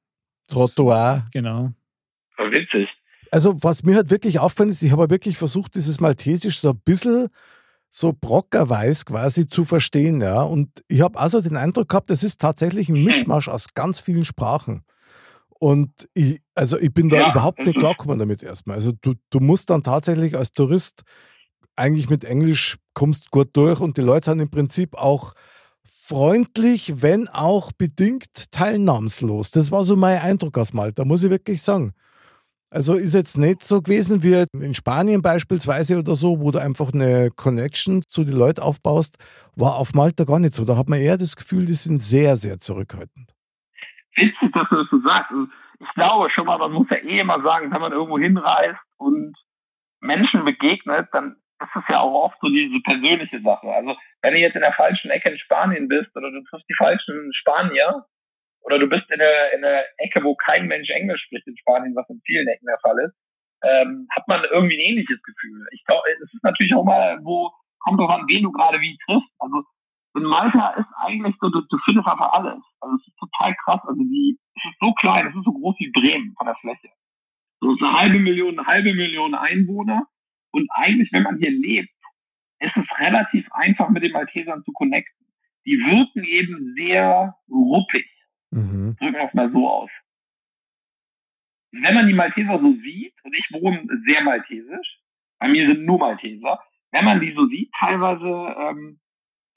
[0.51, 1.25] Trottoir.
[1.33, 1.71] Genau.
[2.37, 2.89] Witzig.
[3.31, 6.81] Also, was mir halt wirklich auffällt, ist, ich habe wirklich versucht, dieses Maltesisch so ein
[6.83, 7.29] bisschen
[7.89, 10.41] so brockerweise quasi zu verstehen, ja.
[10.41, 14.25] Und ich habe also den Eindruck gehabt, es ist tatsächlich ein Mischmasch aus ganz vielen
[14.25, 14.83] Sprachen.
[15.59, 18.77] Und ich, also ich bin da ja, überhaupt nicht klargekommen damit erstmal.
[18.77, 21.03] Also du, du musst dann tatsächlich als Tourist
[21.75, 25.33] eigentlich mit Englisch kommst gut durch und die Leute sind im Prinzip auch
[26.11, 29.51] freundlich, wenn auch bedingt teilnahmslos.
[29.51, 31.93] Das war so mein Eindruck aus Malta, muss ich wirklich sagen.
[32.69, 36.93] Also ist jetzt nicht so gewesen wie in Spanien beispielsweise oder so, wo du einfach
[36.93, 39.17] eine Connection zu den Leuten aufbaust,
[39.55, 40.63] war auf Malta gar nicht so.
[40.63, 43.31] Da hat man eher das Gefühl, die sind sehr, sehr zurückhaltend
[44.15, 45.31] witzig, dass du das so sagst.
[45.31, 45.47] Also
[45.79, 49.35] ich glaube schon mal, man muss ja eh immer sagen, wenn man irgendwo hinreist und
[49.99, 53.67] Menschen begegnet, dann ist es ja auch oft so diese persönliche Sache.
[53.67, 56.75] Also wenn du jetzt in der falschen Ecke in Spanien bist oder du triffst die
[56.77, 58.05] falschen Spanier
[58.61, 61.95] oder du bist in der, in der Ecke, wo kein Mensch Englisch spricht in Spanien,
[61.95, 63.15] was in vielen Ecken der Fall ist,
[63.63, 65.67] ähm, hat man irgendwie ein ähnliches Gefühl.
[65.71, 68.97] Ich glaube, es ist natürlich auch mal, wo kommt drauf an, wen du gerade wie
[69.05, 69.29] triffst.
[69.39, 69.63] Also
[70.15, 72.61] in Malta ist eigentlich so, du, du findest einfach alles.
[72.81, 73.81] Also es ist total krass.
[73.83, 76.89] Also die, es ist so klein, es ist so groß wie Bremen von der Fläche.
[77.61, 80.07] So ist eine halbe Million, eine halbe Million Einwohner.
[80.51, 81.89] Und eigentlich, wenn man hier lebt,
[82.59, 85.25] ist es relativ einfach mit den Maltesern zu connecten.
[85.65, 88.07] Die wirken eben sehr ruppig.
[88.51, 88.95] Mhm.
[88.99, 89.89] Drücken wir es mal so aus.
[91.71, 94.99] Wenn man die Malteser so sieht, und ich wohne sehr maltesisch,
[95.39, 96.59] bei mir sind nur Malteser,
[96.91, 98.27] wenn man die so sieht, teilweise
[98.59, 98.99] ähm,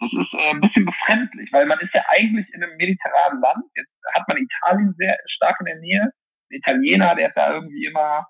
[0.00, 3.64] das ist äh, ein bisschen befremdlich, weil man ist ja eigentlich in einem mediterranen Land.
[3.74, 6.12] Jetzt hat man Italien sehr stark in der Nähe.
[6.50, 8.26] Der Italiener, der ist da irgendwie immer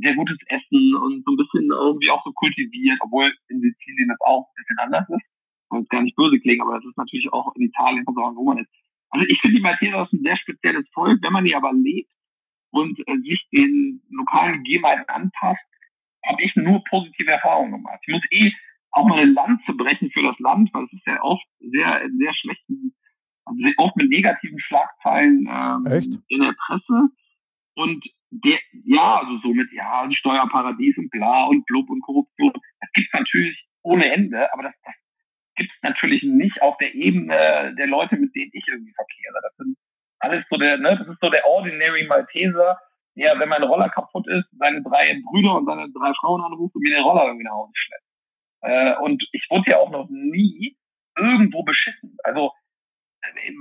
[0.00, 4.20] sehr gutes Essen und so ein bisschen irgendwie auch so kultiviert, obwohl in Sizilien das
[4.20, 5.26] auch ein bisschen anders ist.
[5.78, 8.70] Es gar nicht böse klingen, aber das ist natürlich auch in Italien, wo man ist.
[9.10, 11.18] Also ich finde die Malteser ist ein sehr spezielles Volk.
[11.22, 12.10] Wenn man die aber lebt
[12.70, 15.64] und äh, sich den lokalen Gegebenheiten anpasst,
[16.26, 18.00] habe ich nur positive Erfahrungen gemacht.
[18.06, 18.52] Ich muss eh
[18.92, 22.08] auch mal ein Land zu brechen für das Land, weil es ist ja oft sehr,
[22.18, 22.94] sehr schlechten,
[23.44, 25.82] also oft mit negativen Schlagzeilen ähm,
[26.28, 27.08] in der Presse.
[27.76, 32.52] Und der, ja, also so mit, ja, Steuerparadies und bla und blub und Korruption.
[32.80, 34.94] Das gibt's natürlich ohne Ende, aber das, das
[35.56, 39.40] gibt's natürlich nicht auf der Ebene der Leute, mit denen ich irgendwie verkehre.
[39.42, 39.76] Das sind
[40.20, 42.78] alles so der, ne, das ist so der ordinary Malteser,
[43.16, 46.82] der, wenn mein Roller kaputt ist, seine drei Brüder und seine drei Frauen anruft und
[46.82, 48.04] mir den Roller irgendwie nach Hause schleppt.
[48.62, 50.76] Äh, und ich wurde ja auch noch nie
[51.16, 52.16] irgendwo beschissen.
[52.24, 52.52] Also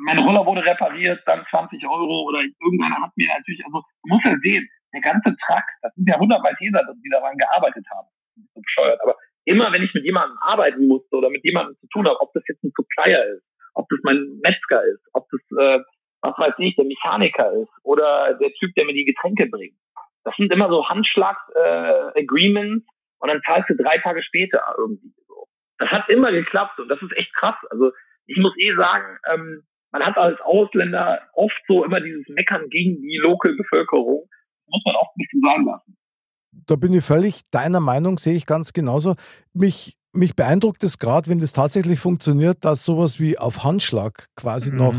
[0.04, 4.26] mein Roller wurde repariert, dann 20 Euro oder irgendeiner hat mir natürlich, also du musst
[4.26, 8.08] ja sehen, der ganze Truck, das sind ja 100 Malteser, die daran gearbeitet haben.
[8.54, 9.00] So bescheuert.
[9.04, 12.34] Aber immer wenn ich mit jemandem arbeiten musste oder mit jemandem zu tun habe, ob
[12.34, 13.44] das jetzt ein Supplier ist,
[13.74, 15.80] ob das mein Metzger ist, ob das, äh,
[16.22, 19.78] was weiß ich, der Mechaniker ist oder der Typ, der mir die Getränke bringt.
[20.24, 22.90] Das sind immer so Handschlags-Agreements, äh,
[23.20, 25.48] und dann zahlst du drei Tage später irgendwie so.
[25.78, 27.56] Das hat immer geklappt und das ist echt krass.
[27.70, 27.92] Also
[28.28, 33.02] ich muss eh sagen, ähm, man hat als Ausländer oft so immer dieses Meckern gegen
[33.02, 34.28] die Local-Bevölkerung.
[34.68, 35.98] Muss man auch ein bisschen sagen lassen.
[36.68, 39.16] Da bin ich völlig deiner Meinung, sehe ich ganz genauso.
[39.54, 44.72] Mich, mich beeindruckt es gerade, wenn das tatsächlich funktioniert, dass sowas wie auf Handschlag quasi
[44.72, 44.78] mhm.
[44.78, 44.96] noch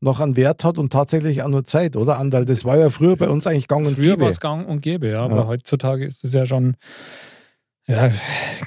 [0.00, 2.46] noch einen Wert hat und tatsächlich auch nur Zeit, oder Andal?
[2.46, 4.16] Das war ja früher bei uns eigentlich gang und früher gäbe.
[4.16, 5.46] Früher war es gang und gäbe, ja, aber ja.
[5.46, 6.76] heutzutage ist es ja schon
[7.86, 8.10] ja,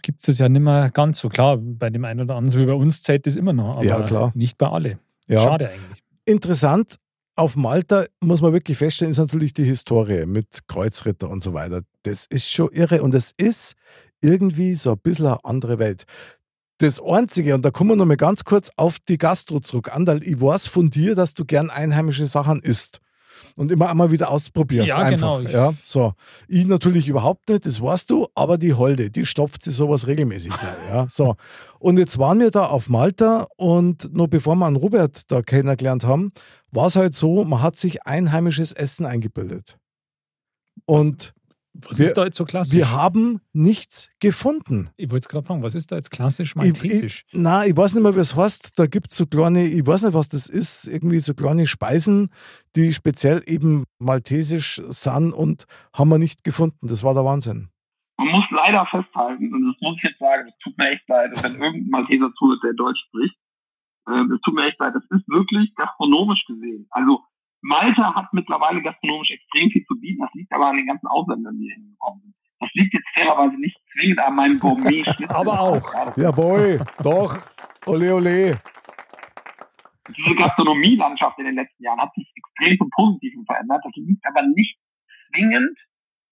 [0.01, 1.57] gibt es ja nicht mehr ganz so klar.
[1.57, 4.01] Bei dem einen oder anderen, so wie bei uns, zählt das immer noch, aber ja,
[4.01, 4.31] klar.
[4.35, 4.99] nicht bei alle.
[5.27, 5.43] Ja.
[5.43, 6.03] Schade eigentlich.
[6.25, 6.97] Interessant,
[7.35, 11.81] auf Malta muss man wirklich feststellen, ist natürlich die Historie mit Kreuzritter und so weiter.
[12.03, 13.73] Das ist schon irre und es ist
[14.21, 16.05] irgendwie so ein bisschen eine andere Welt.
[16.79, 19.93] Das Einzige, und da kommen wir nochmal ganz kurz auf die Gastro zurück.
[19.93, 22.99] Andal, ich weiß von dir, dass du gern einheimische Sachen isst
[23.55, 24.89] und immer einmal wieder ausprobierst.
[24.89, 25.39] Ja, einfach.
[25.39, 25.51] genau.
[25.51, 26.13] Ja, so.
[26.47, 30.53] Ich natürlich überhaupt nicht, das weißt du, aber die Holde, die stopft sich sowas regelmäßig.
[30.89, 31.35] ja, so.
[31.79, 36.03] Und jetzt waren wir da auf Malta und noch bevor wir einen Robert da kennengelernt
[36.05, 36.31] haben,
[36.71, 39.77] war es halt so, man hat sich einheimisches Essen eingebildet.
[40.85, 41.33] Und
[41.75, 42.75] Was Wir- ist da jetzt so klassisch?
[42.75, 44.89] Wir haben nichts gefunden.
[44.95, 47.25] ich wollte gerade fragen, was ist da jetzt klassisch maltesisch?
[47.29, 48.77] Ich, ich, nein, ich weiß nicht mehr, wie es heißt.
[48.77, 52.29] Da gibt es so kleine, ich weiß nicht, was das ist, irgendwie so kleine Speisen,
[52.75, 55.65] die speziell eben maltesisch sind und
[55.95, 56.87] haben wir nicht gefunden.
[56.87, 57.69] Das war der Wahnsinn.
[58.17, 61.31] Man muss leider festhalten, und das muss ich jetzt sagen, es tut mir echt leid,
[61.43, 63.35] wenn irgendein Malteser zuhört, der Deutsch spricht.
[64.07, 66.85] Ähm, Es tut mir echt leid, das ist wirklich gastronomisch gesehen.
[66.91, 67.21] Also
[67.63, 70.21] Malta hat mittlerweile gastronomisch extrem viel zu bieten.
[70.21, 72.35] Das liegt aber an den ganzen Ausländern, die hier hingekommen sind.
[72.59, 76.17] Das liegt jetzt fairerweise nicht zwingend an meinem gourmet Aber auch.
[76.17, 77.37] Jawohl, doch.
[77.85, 78.59] Ole, ole.
[80.09, 83.81] Diese Gastronomielandschaft in den letzten Jahren hat sich extrem zum Positiven verändert.
[83.83, 84.77] Das liegt aber nicht
[85.31, 85.77] zwingend,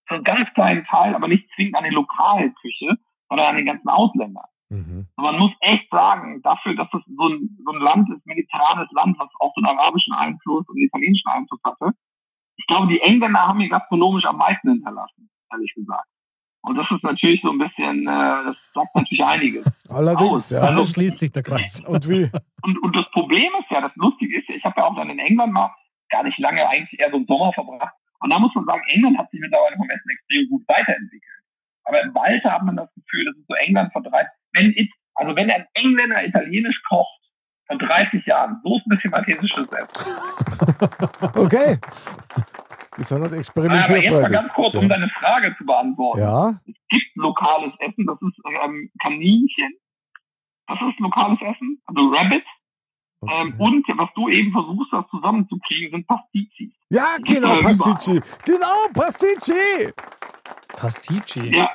[0.07, 2.97] zu einem ganz kleinen Teil, aber nicht zwingend an der lokalen Küche,
[3.29, 4.45] sondern an den ganzen Ausländern.
[4.71, 5.05] Mhm.
[5.17, 8.89] Und man muss echt sagen, dafür, dass das so ein, so ein Land ist, mediterranes
[8.91, 11.91] Land, was auch so einen arabischen Einfluss und einen italienischen Einfluss hatte.
[12.55, 16.07] Ich glaube, die Engländer haben hier gastronomisch am meisten hinterlassen, ehrlich gesagt.
[16.63, 19.65] Und das ist natürlich so ein bisschen, äh, das sagt natürlich einiges.
[19.89, 20.49] Allerdings, Aus.
[20.51, 20.61] ja.
[20.61, 21.81] Also schließt sich der Kreis.
[21.87, 22.29] Und wie?
[22.61, 25.09] Und, und das Problem ist ja, das Lustige ist ja, ich habe ja auch dann
[25.09, 25.71] in England mal
[26.09, 27.95] gar nicht lange eigentlich eher so einen Sommer verbracht.
[28.19, 31.41] Und da muss man sagen, England hat sich mittlerweile vom Essen extrem gut weiterentwickelt.
[31.85, 34.40] Aber im Walter hat man das Gefühl, das ist so England vor 30, wenn ich,
[35.31, 37.19] also wenn ein Engländer Italienisch kocht,
[37.67, 40.11] vor 30 Jahren, so ist ein bisschen maltesisches Essen.
[41.35, 41.77] Okay.
[42.97, 44.31] Die sind halt Aber jetzt mal experimentierfreudig.
[44.33, 44.87] ganz kurz, um Ja.
[44.89, 46.19] deine Frage zu beantworten.
[46.19, 49.73] ja, Es gibt lokales Essen, das ist ähm, Kaninchen.
[50.67, 52.43] Das ist lokales Essen, also Rabbit.
[53.23, 53.53] Ähm, okay.
[53.59, 56.73] und was du eben versuchst, das zusammenzukriegen, sind Pastizis.
[56.89, 57.61] Ja, genau, ja.
[57.61, 58.19] Pasticci.
[58.45, 59.93] Genau, Pasticci.
[60.75, 61.55] Pasticci.
[61.55, 61.69] Ja,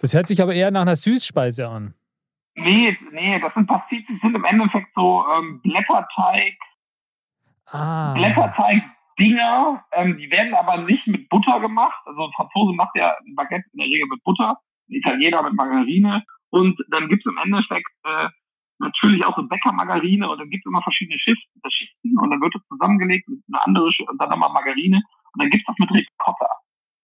[0.00, 1.94] Das hört sich aber eher nach einer Süßspeise an.
[2.54, 6.56] Nee, nee, das sind Pastizis, sind im Endeffekt so ähm, Blätterteig,
[7.72, 8.12] Ah.
[8.14, 9.84] Blätterteig-Dinger.
[9.92, 12.00] Ähm, die werden aber nicht mit Butter gemacht.
[12.04, 15.54] Also ein Franzose macht ja ein Baguette in der Regel mit Butter, ein Italiener mit
[15.54, 16.24] Margarine.
[16.50, 18.28] Und dann gibt's im Endeffekt äh,
[18.78, 22.54] natürlich auch so Bäckermargarine und dann gibt's immer verschiedene Schichten, äh, Schichten und dann wird
[22.54, 24.96] es zusammengelegt und eine andere und dann nochmal Margarine
[25.32, 26.48] und dann gibt's das mit Ricotta.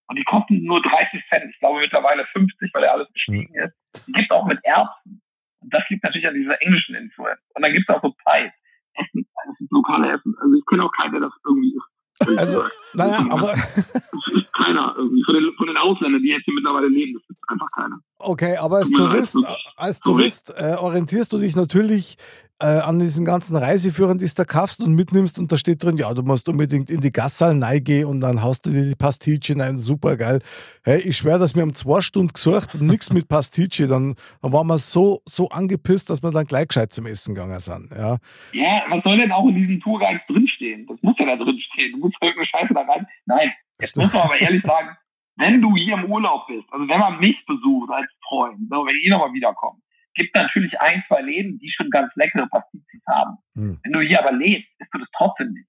[0.08, 1.44] Und die kosten nur 30 Cent.
[1.50, 3.74] Ich glaube mittlerweile 50, weil ja alles gestiegen ist.
[4.06, 5.22] Die gibt's auch mit Erbsen.
[5.60, 7.40] Und das liegt natürlich an dieser englischen Influence.
[7.54, 8.52] Und dann gibt's auch so Pies.
[8.94, 10.34] Essen, das ist lokale Essen.
[10.40, 12.38] Also ich kenne auch keinen, der das irgendwie isst.
[12.38, 13.86] Also, naja, aber Das
[14.34, 15.22] ist keiner irgendwie.
[15.24, 18.00] Von den, von den Ausländern, die jetzt hier mittlerweile leben, das ist einfach keiner.
[18.18, 19.38] okay, aber als Tourist,
[19.76, 20.00] als.
[20.00, 22.16] Tourist äh, orientierst du dich natürlich
[22.60, 25.96] äh, an diesen ganzen Reiseführern, die du da kaufst und mitnimmst und da steht drin,
[25.96, 29.52] ja, du musst unbedingt in die Gassal gehen und dann haust du dir die Pasticci
[29.52, 30.40] rein, super geil.
[30.84, 34.52] Hey, ich schwöre, dass wir um zwei Stunden gesucht und nichts mit Pasticci, dann, dann
[34.52, 37.90] waren wir so, so angepisst, dass wir dann gleich gescheit zum Essen gegangen sind.
[37.92, 38.16] Ja.
[38.52, 40.86] Ja, was soll denn auch in diesen Tourguides drinstehen?
[40.86, 41.92] Das muss ja da drinstehen.
[41.92, 43.06] Du musst irgendeine Scheiße da rein.
[43.26, 44.96] Nein, jetzt muss man aber ehrlich sagen,
[45.36, 49.10] wenn du hier im Urlaub bist, also wenn man mich besucht als Freund, wenn ihr
[49.10, 49.80] nochmal wiederkommt,
[50.18, 53.38] gibt natürlich ein, zwei Läden, die schon ganz leckere Pastizis haben.
[53.54, 53.80] Hm.
[53.82, 55.68] Wenn du hier aber lebst, isst du das trotzdem nicht.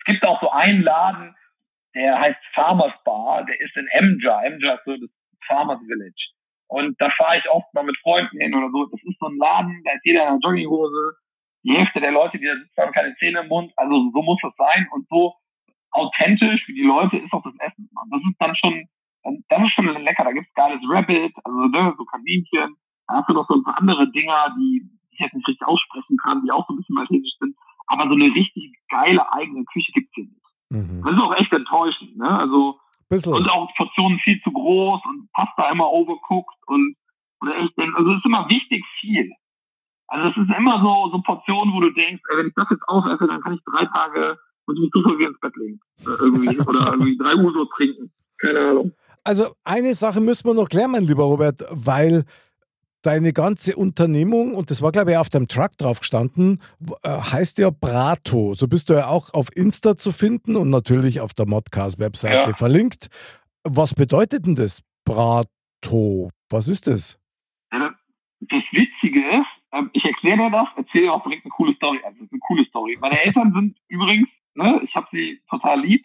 [0.00, 1.34] Es gibt auch so einen Laden,
[1.94, 4.42] der heißt Farmers Bar, der ist in Emja.
[4.42, 5.10] Emja ist so das
[5.46, 6.30] Farmers Village.
[6.68, 8.86] Und da fahre ich oft mal mit Freunden hin oder so.
[8.86, 11.16] Das ist so ein Laden, da ist jeder in einer Jogginghose.
[11.64, 13.72] Die Hälfte der Leute, die da sitzen, haben keine Zähne im Mund.
[13.76, 14.86] Also so muss es sein.
[14.92, 15.34] Und so
[15.92, 17.88] authentisch wie die Leute ist auch das Essen.
[18.02, 18.88] Und das ist dann schon,
[19.48, 20.24] das ist schon lecker.
[20.24, 22.76] Da gibt's geiles Rabbit, also ne, so Kaninchen.
[23.08, 26.16] Da hast du noch so ein paar andere Dinger, die ich jetzt nicht richtig aussprechen
[26.18, 27.56] kann, die auch so ein bisschen maltesisch sind.
[27.86, 30.46] Aber so eine richtig geile eigene Küche gibt's hier nicht.
[30.70, 31.02] Mhm.
[31.04, 32.28] Das ist auch echt enttäuschend, ne?
[32.28, 33.32] Also, Bisschen.
[33.32, 36.96] und auch Portionen viel zu groß und Pasta immer overcooked und,
[37.38, 39.30] und echt, also es ist immer wichtig viel.
[40.08, 42.88] Also es ist immer so, so Portionen, wo du denkst, ey, wenn ich das jetzt
[42.88, 45.80] aufesse, dann kann ich drei Tage und mich super ins Bett legen.
[46.04, 48.12] Oder irgendwie, oder irgendwie drei Uhr so trinken.
[48.38, 48.92] Keine Ahnung.
[49.24, 52.24] Also eine Sache müssen wir noch klären, mein lieber Robert, weil
[53.06, 56.60] deine ganze Unternehmung, und das war glaube ich auf deinem Truck drauf gestanden,
[57.02, 58.54] äh, heißt ja Brato.
[58.54, 62.56] So bist du ja auch auf Insta zu finden und natürlich auf der Modcast-Webseite Ja.
[62.56, 63.08] verlinkt.
[63.64, 66.28] Was bedeutet denn das Brato?
[66.50, 67.18] Was ist das?
[68.40, 72.00] Das, Witzige ist, ähm, ich erkläre dir das, erzähle dir auch direkt eine coole Story.
[72.04, 72.96] Also, eine coole Story.
[73.00, 76.04] Meine Eltern sind übrigens, ne, ich habe sie total lieb,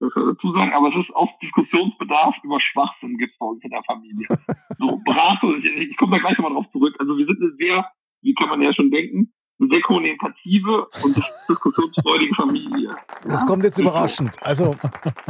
[0.00, 3.82] das dazu sagen, aber es ist auch Diskussionsbedarf über Schwachsinn gibt bei uns in der
[3.84, 4.26] Familie.
[4.78, 6.94] so, Brato, ich, ich komme da gleich nochmal drauf zurück.
[6.98, 7.84] Also, wir sind eine sehr,
[8.22, 11.16] wie kann man ja schon denken, eine sehr kommunikative und
[11.48, 12.90] diskussionsfreudige Familie.
[13.24, 14.36] Das kommt jetzt überraschend.
[14.42, 14.76] Also,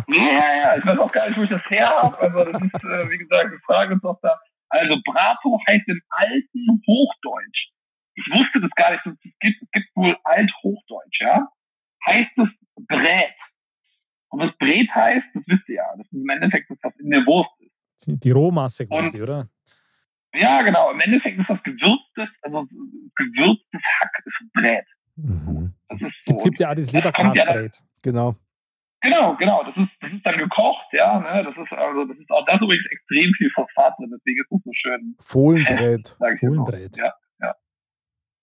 [0.09, 0.79] Ja, ja, ja.
[0.79, 2.19] Ich weiß auch gar nicht, wo ich das her habe.
[2.19, 4.39] Also das ist, äh, wie gesagt, die Frage ist doch da.
[4.69, 7.71] Also Brato heißt im alten Hochdeutsch.
[8.15, 9.63] Ich wusste das gar nicht, es gibt.
[9.63, 11.49] Es gibt wohl Althochdeutsch, ja.
[12.07, 12.49] Heißt es
[12.87, 13.35] Brät.
[14.31, 15.85] Und was Bret heißt, das wisst ihr ja.
[15.97, 18.23] Das ist im Endeffekt das, was in der Wurst ist.
[18.25, 19.49] Die Rohmasse quasi, Und- oder?
[20.35, 20.91] Ja, genau.
[20.91, 22.67] Im Endeffekt ist das gewürztes, also
[23.17, 24.85] gewürztes Hack ist Brät.
[25.17, 25.75] Mhm.
[25.89, 26.37] Das ist so.
[26.37, 27.79] Es gibt ja auch das ja Leberkasbrät.
[28.03, 28.37] Genau.
[29.01, 29.63] Genau, genau.
[29.65, 31.19] Das ist, das ist dann gekocht, ja.
[31.21, 31.45] Ne?
[31.45, 34.53] Das ist also, das ist auch das ist übrigens extrem viel Phosphat drin, deswegen ist
[34.53, 35.17] es so schön.
[35.21, 36.17] Fohlenbrät.
[36.41, 36.97] Fohlenbrät.
[36.99, 37.55] Ja, ja.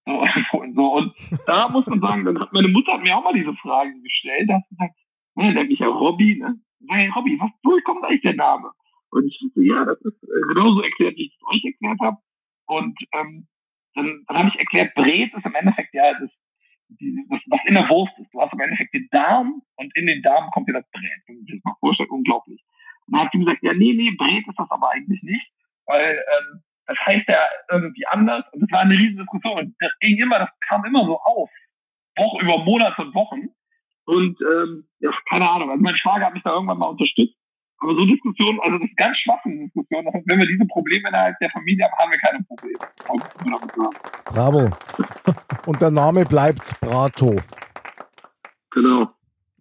[0.05, 0.25] So,
[0.75, 1.13] so, und
[1.45, 4.63] da muss man sagen, meine Mutter hat mir auch mal diese Frage gestellt, da hat
[4.69, 4.95] sie gesagt,
[5.35, 6.59] ne, nennt mich ja Robby, ne?
[6.79, 8.71] Ich, Robby, was, woher kommt eigentlich der Name?
[9.11, 12.17] Und ich dachte, ja, das ist äh, genauso erklärt, wie ich es euch erklärt habe.
[12.67, 13.47] Und ähm,
[13.95, 16.29] dann, dann habe ich erklärt, Bret ist im Endeffekt ja das,
[16.89, 18.33] die, das, was in der Wurst ist.
[18.33, 21.23] Du hast im Endeffekt den Darm und in den Darm kommt dir das Brät.
[21.27, 22.61] Das mal vorstellt, unglaublich.
[23.07, 25.47] Und dann hat sie gesagt, ja, nee, nee, Bret ist das aber eigentlich nicht,
[25.85, 27.39] weil ähm, das heißt ja
[27.71, 28.43] irgendwie anders.
[28.51, 29.59] Und das war eine riesige Diskussion.
[29.59, 31.49] Und das ging immer, das kam immer so auf.
[32.17, 33.49] Woche über Monate und Wochen.
[34.05, 35.69] Und ähm, ja, keine Ahnung.
[35.71, 37.35] Also mein Schwager hat mich da irgendwann mal unterstützt.
[37.79, 40.05] Aber so Diskussionen, also das ist ganz schwachsinnige Diskussion.
[40.05, 42.79] Das heißt, wenn wir diese Probleme innerhalb der Familie haben, haben wir keine Probleme.
[44.25, 44.69] Bravo.
[45.65, 47.35] Und der Name bleibt Brato.
[48.71, 49.09] Genau.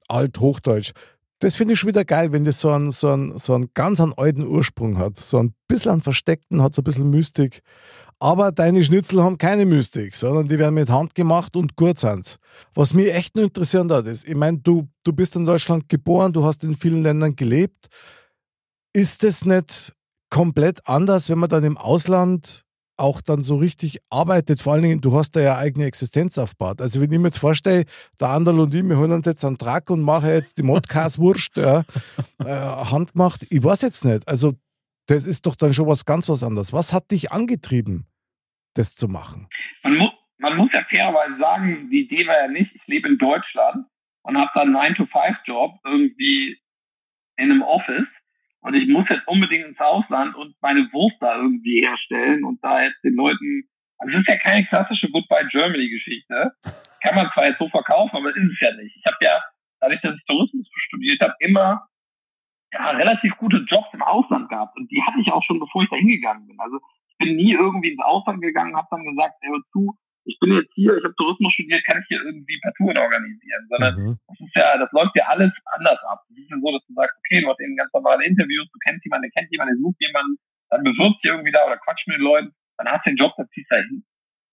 [0.08, 0.92] Althochdeutsch.
[1.40, 4.00] Das finde ich schon wieder geil, wenn das so einen, so, einen, so einen ganz
[4.00, 5.16] einen alten Ursprung hat.
[5.16, 7.60] So ein bisschen einen versteckten, hat so ein bisschen Mystik.
[8.20, 12.36] Aber deine Schnitzel haben keine Mystik, sondern die werden mit Hand gemacht und gut sind.
[12.74, 16.32] Was mich echt nur interessieren hat, ist, ich meine, du, du bist in Deutschland geboren,
[16.32, 17.88] du hast in vielen Ländern gelebt.
[18.92, 19.92] Ist es nicht
[20.30, 22.64] komplett anders, wenn man dann im Ausland
[22.96, 24.62] auch dann so richtig arbeitet?
[24.62, 26.80] Vor allen Dingen, du hast da ja eigene Existenz aufgebaut.
[26.80, 27.84] Also wenn ich mir jetzt vorstelle,
[28.20, 31.56] der Anderl und ich, wir holen uns jetzt einen Truck und machen jetzt die Modcast-Wurst,
[31.56, 31.84] ja,
[32.44, 33.46] äh, handgemacht.
[33.50, 34.26] Ich weiß jetzt nicht.
[34.28, 34.54] Also
[35.06, 36.72] das ist doch dann schon was ganz was anderes.
[36.72, 38.06] Was hat dich angetrieben,
[38.74, 39.48] das zu machen?
[39.82, 43.18] Man, mu man muss ja fairerweise sagen, die Idee war ja nicht, ich lebe in
[43.18, 43.86] Deutschland
[44.22, 46.58] und habe dann einen 9-to-5-Job irgendwie
[47.36, 48.08] in einem Office
[48.64, 52.82] und ich muss jetzt unbedingt ins Ausland und meine Wurst da irgendwie herstellen und da
[52.82, 56.52] jetzt den Leuten, also es ist ja keine klassische Goodbye Germany Geschichte.
[57.02, 58.96] Kann man zwar jetzt so verkaufen, aber ist es ja nicht.
[58.96, 59.38] Ich habe ja,
[59.80, 61.86] dadurch, dass ich Tourismus studiert habe, immer
[62.72, 65.90] ja, relativ gute Jobs im Ausland gehabt und die hatte ich auch schon, bevor ich
[65.90, 66.58] da hingegangen bin.
[66.58, 69.94] Also ich bin nie irgendwie ins Ausland gegangen, habe dann gesagt, ey, hör zu,
[70.24, 73.66] ich bin jetzt hier, ich habe Tourismus studiert, kann ich hier irgendwie per Touren organisieren,
[73.68, 74.18] sondern Mhm.
[74.26, 76.24] das ist ja, das läuft ja alles anders ab.
[76.50, 79.30] Ja so, dass du sagst, okay, du hast eben ganz normale Interviews, du kennst jemanden,
[79.30, 80.36] der kennt jemanden, der sucht jemanden,
[80.70, 83.32] dann bewirbst du irgendwie da oder quatscht mit den Leuten, dann hast du den Job,
[83.36, 84.04] dann ziehst du da hin.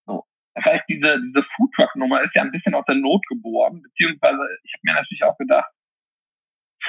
[0.05, 0.23] So.
[0.55, 4.73] Das heißt, diese, diese Foodtruck-Nummer ist ja ein bisschen aus der Not geboren, beziehungsweise ich
[4.73, 5.71] habe mir natürlich auch gedacht,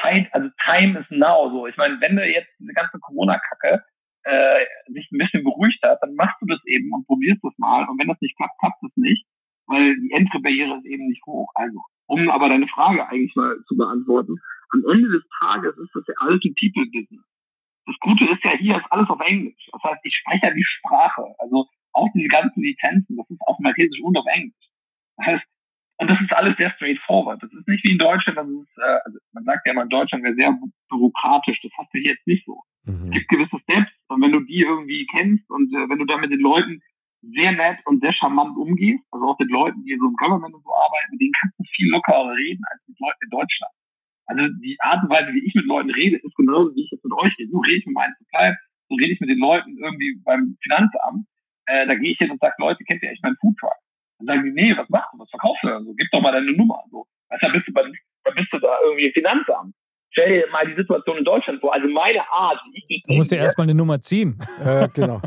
[0.00, 1.50] Zeit, also Time is now.
[1.50, 3.82] So, ich meine, wenn du jetzt diese ganze Corona-Kacke
[4.24, 7.88] äh, sich ein bisschen beruhigt hat, dann machst du das eben und probierst das mal.
[7.88, 9.26] Und wenn das nicht klappt, klappt es nicht,
[9.66, 11.50] weil die Entry-Barriere ist eben nicht hoch.
[11.54, 14.36] Also, um aber deine Frage eigentlich mal zu beantworten,
[14.72, 17.24] am Ende des Tages ist das ja alles ein People-Business.
[17.86, 19.68] Das Gute ist ja, hier ist alles auf Englisch.
[19.72, 21.24] Das heißt, ich spreche ja die Sprache.
[21.38, 24.54] Also auch diese ganzen Lizenzen, das ist auf Maltesisch und auf Englisch.
[25.16, 25.44] Das heißt,
[25.98, 27.42] und das ist alles sehr straightforward.
[27.42, 29.88] Das ist nicht wie in Deutschland, das ist, äh, also man sagt ja immer, in
[29.88, 30.56] Deutschland wäre sehr
[30.88, 31.60] bürokratisch.
[31.62, 32.62] Das hast du hier jetzt nicht so.
[32.84, 33.10] Es Mhm.
[33.10, 36.32] gibt gewisse Steps und wenn du die irgendwie kennst und äh, wenn du da mit
[36.32, 36.80] den Leuten
[37.22, 40.64] sehr nett und sehr charmant umgehst, also auch mit Leuten, die so im Government und
[40.64, 43.72] so arbeiten, mit denen kannst du viel lockerer reden als mit Leuten in Deutschland.
[44.32, 47.04] Also die Art und Weise, wie ich mit Leuten rede, ist genauso, wie ich jetzt
[47.04, 47.50] mit euch rede.
[47.50, 48.54] So rede ich mit meinen Supply,
[48.88, 51.26] so rede ich mit den Leuten irgendwie beim Finanzamt.
[51.66, 53.76] Äh, da gehe ich hin und sage, Leute, kennt ihr echt meinen Foodtruck?
[54.18, 55.84] Dann sagen die, nee, was machst du, was verkaufst du denn?
[55.84, 56.82] So, gib doch mal deine Nummer.
[56.90, 57.82] So, weißt, du, dann bist du, bei,
[58.24, 59.74] dann bist du da irgendwie im Finanzamt.
[60.10, 61.72] Stell dir mal die Situation in Deutschland vor.
[61.72, 64.38] Also meine Art, wie ich das Du musst ja sehe, erstmal eine Nummer ziehen.
[64.64, 65.20] Ja, genau.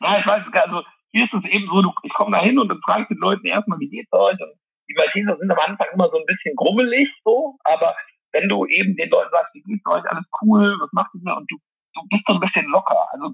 [0.00, 0.82] ja, ich weiß, also
[1.12, 3.18] hier ist es eben so, du, ich komme da hin und dann frage ich den
[3.18, 4.38] Leuten erstmal, wie geht's euch?
[4.40, 4.52] Und
[4.88, 7.94] die Malteser sind am Anfang immer so ein bisschen grummelig, so, aber
[8.32, 11.36] wenn du eben den Leuten sagst, wie geht's euch, alles cool, was macht ihr?
[11.36, 11.56] Und du,
[11.94, 13.06] du bist so ein bisschen locker.
[13.12, 13.30] Also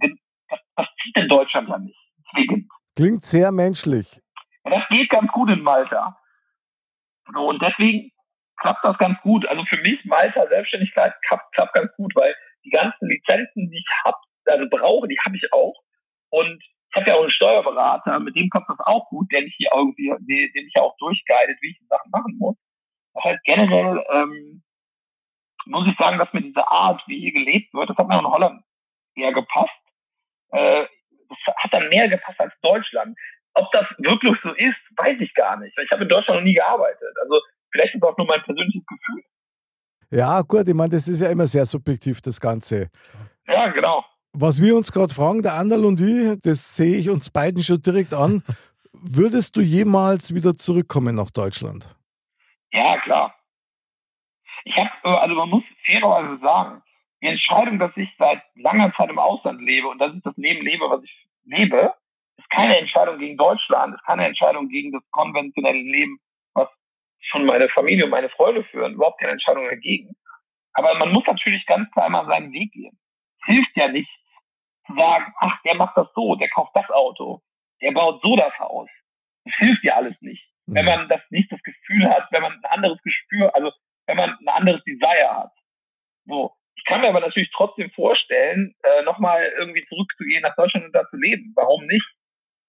[0.49, 1.99] das, das zieht in Deutschland ja nicht.
[2.19, 2.69] Deswegen.
[2.97, 4.21] Klingt sehr menschlich.
[4.63, 6.19] Und das geht ganz gut in Malta.
[7.33, 8.11] So, und deswegen
[8.57, 9.47] klappt das ganz gut.
[9.47, 12.35] Also für mich, Malta Selbstständigkeit klappt, klappt ganz gut, weil
[12.65, 14.17] die ganzen Lizenzen, die ich habe,
[14.47, 15.75] also brauche, die habe ich auch.
[16.31, 19.55] Und ich habe ja auch einen Steuerberater, mit dem klappt das auch gut, der mich
[19.57, 22.57] hier irgendwie, den den ich ja auch durchguidet, wie ich die Sachen machen muss.
[23.15, 24.63] Das heißt, generell ähm,
[25.67, 28.27] muss ich sagen, dass mir diese Art, wie hier gelebt wird, das hat mir in
[28.27, 28.63] Holland
[29.15, 29.71] eher gepasst.
[30.51, 30.87] Äh,
[31.29, 33.17] das hat dann mehr gepasst als Deutschland.
[33.55, 35.77] Ob das wirklich so ist, weiß ich gar nicht.
[35.79, 37.15] Ich habe in Deutschland noch nie gearbeitet.
[37.23, 37.41] Also
[37.71, 39.23] vielleicht ist auch nur mein persönliches Gefühl.
[40.11, 42.91] Ja, gut, ich meine, das ist ja immer sehr subjektiv, das Ganze.
[43.49, 44.05] Ja, genau.
[44.33, 47.81] Was wir uns gerade fragen, der Anderl und ich, das sehe ich uns beiden schon
[47.81, 48.43] direkt an.
[48.93, 51.89] Würdest du jemals wieder zurückkommen nach Deutschland?
[52.73, 53.35] Ja, klar.
[54.67, 56.83] Ich habe, also man muss fairerweise sagen,
[57.23, 60.65] die Entscheidung, dass ich seit langer Zeit im Ausland lebe und dass ich das Leben
[60.67, 61.95] lebe, was ich lebe,
[62.37, 66.19] ist keine Entscheidung gegen Deutschland, ist keine Entscheidung gegen das konventionelle Leben,
[66.55, 66.69] was
[67.21, 70.17] schon meine Familie und meine Freunde führen, überhaupt keine Entscheidung dagegen.
[70.73, 72.99] Aber man muss natürlich ganz klar mal seinen Weg gehen.
[73.43, 74.11] Es hilft ja nicht
[74.89, 77.41] zu sagen, ach, der macht das so, der kauft das Auto,
[77.83, 78.89] der baut so das Haus.
[79.45, 80.45] Das hilft ja alles nicht.
[80.67, 83.71] Wenn man das nicht das Gefühl hat, wenn man ein anderes Gespür, also
[84.07, 85.53] wenn man ein anderes Desire hat.
[86.27, 86.53] So.
[86.77, 91.09] Ich kann mir aber natürlich trotzdem vorstellen, äh, nochmal irgendwie zurückzugehen nach Deutschland und da
[91.09, 91.53] zu leben.
[91.57, 92.07] Warum nicht?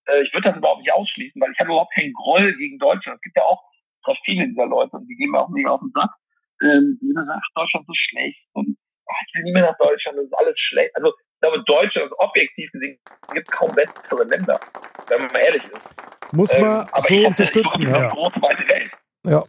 [0.07, 3.17] Äh, ich würde das überhaupt nicht ausschließen, weil ich habe überhaupt keinen Groll gegen Deutschland.
[3.17, 3.61] Es gibt ja auch
[4.05, 6.11] sehr viele dieser Leute und die gehen mir auch mega auf den Sack.
[6.63, 8.77] Ähm, die sagen, Deutschland ist so schlecht und
[9.07, 10.95] ach, ich will nie mehr nach Deutschland, das ist alles schlecht.
[10.95, 12.99] Also ich glaube, Deutschland ist objektiv gesehen,
[13.33, 14.59] gibt kaum bessere Länder,
[15.09, 16.33] wenn man mal ehrlich ist.
[16.33, 18.09] Muss man ähm, so unterstützen, ja.
[19.23, 19.43] Ja.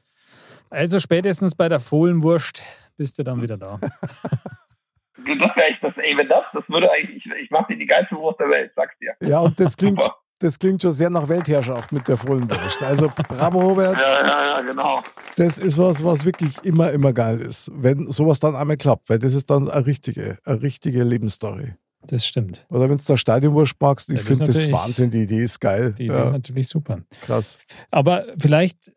[0.70, 2.62] Also spätestens bei der Fohlenwurst
[2.96, 3.78] bist du dann wieder da.
[3.80, 7.86] das wäre echt das, ey, wenn das, das würde eigentlich, ich, ich mache dir die
[7.86, 9.14] geilste Wurst der Welt, sag's dir.
[9.22, 10.00] Ja, und das klingt,
[10.40, 12.82] das klingt schon sehr nach Weltherrschaft mit der Fohlenwurst.
[12.82, 13.96] Also bravo, Robert.
[13.96, 15.02] Ja, ja, ja, genau.
[15.36, 19.18] Das ist was, was wirklich immer, immer geil ist, wenn sowas dann einmal klappt, weil
[19.18, 21.74] das ist dann eine richtige, eine richtige Lebensstory.
[22.06, 22.64] Das stimmt.
[22.70, 25.94] Oder wenn du da Stadionwurst magst, ich ja, finde das Wahnsinn, die Idee ist geil.
[25.98, 26.26] Die Idee ja.
[26.26, 27.00] ist natürlich super.
[27.22, 27.58] Krass.
[27.90, 28.92] Aber vielleicht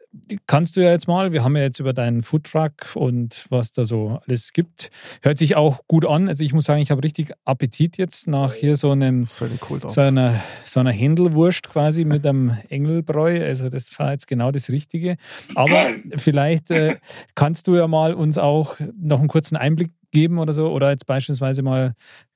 [0.45, 3.85] kannst du ja jetzt mal, wir haben ja jetzt über deinen Foodtruck und was da
[3.85, 4.91] so alles gibt.
[5.21, 6.27] Hört sich auch gut an.
[6.27, 9.47] Also ich muss sagen, ich habe richtig Appetit jetzt nach hier so einem so,
[9.87, 13.43] so einer, so einer Händelwurst quasi mit einem Engelbräu.
[13.43, 15.15] Also das war jetzt genau das Richtige.
[15.55, 16.97] Aber vielleicht äh,
[17.35, 21.07] kannst du ja mal uns auch noch einen kurzen Einblick geben oder so oder jetzt
[21.07, 21.93] beispielsweise mal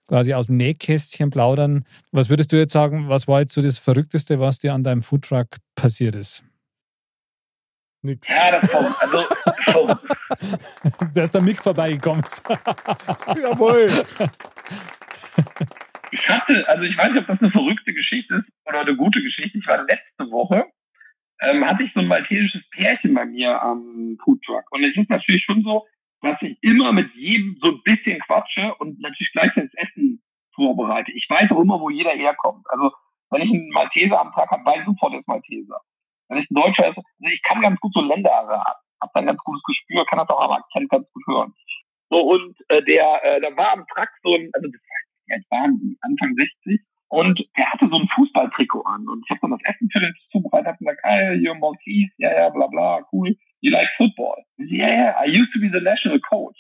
[0.08, 1.86] quasi aus dem Nähkästchen plaudern.
[2.12, 5.02] Was würdest du jetzt sagen, was war jetzt so das Verrückteste, was dir an deinem
[5.02, 6.44] Foodtruck passiert ist?
[8.02, 8.30] Nix.
[8.30, 8.96] Ja, das kommt.
[9.02, 9.98] Also,
[11.14, 12.24] da ist der Mick vorbeigekommen.
[13.28, 13.90] Jawohl.
[16.12, 19.22] Ich hatte, also ich weiß nicht, ob das eine verrückte Geschichte ist oder eine gute
[19.22, 19.58] Geschichte.
[19.58, 20.66] Ich war letzte Woche,
[21.42, 24.72] ähm, hatte ich so ein maltesisches Pärchen bei mir am Foodtruck.
[24.72, 25.86] Und es ist natürlich schon so,
[26.26, 30.22] dass ich immer mit jedem so ein bisschen quatsche und natürlich gleichzeitig das Essen
[30.54, 31.12] vorbereite.
[31.12, 32.66] Ich weiß auch immer, wo jeder herkommt.
[32.70, 32.92] Also
[33.30, 35.80] wenn ich einen Malteser am Tag habe, weiß ich sofort, das Malteser.
[36.30, 39.26] Wenn ich ein Deutscher ist, also ich kann ganz gut so Länder ab, hab dann
[39.26, 41.54] ganz gutes Gespür, kann das auch aber Akzent ganz gut hören.
[42.10, 44.82] So, und äh, der, äh, da war am Tag so ein, also das
[45.32, 49.08] alt waren die, Anfang 60, und der hatte so ein Fußballtrikot an.
[49.08, 52.32] Und ich habe dann das Essen für den zubereitet, hab gesagt, hey, you're Maltese, ja,
[52.34, 53.36] ja, bla, bla, cool.
[53.62, 54.36] You like football?
[54.58, 56.58] Yeah, I used to be the national coach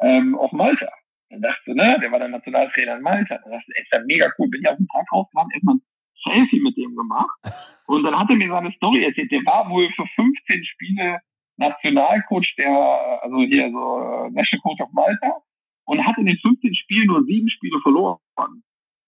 [0.00, 0.90] ähm, of Malta.
[1.30, 3.38] Dann dachte, ne, der war der Nationaltrainer in Malta.
[3.42, 4.48] Dann dachte, ist ja mega cool.
[4.48, 5.82] Bin ich auf dem Tag rausgefahren, erstmal ein
[6.22, 7.38] Selfie mit dem gemacht.
[7.86, 9.30] Und dann hat er mir seine Story erzählt.
[9.32, 11.18] Der war wohl für 15 Spiele
[11.56, 15.42] Nationalcoach der, also hier so äh, National Coach of Malta
[15.84, 18.18] und hat in den 15 Spielen nur sieben Spiele verloren.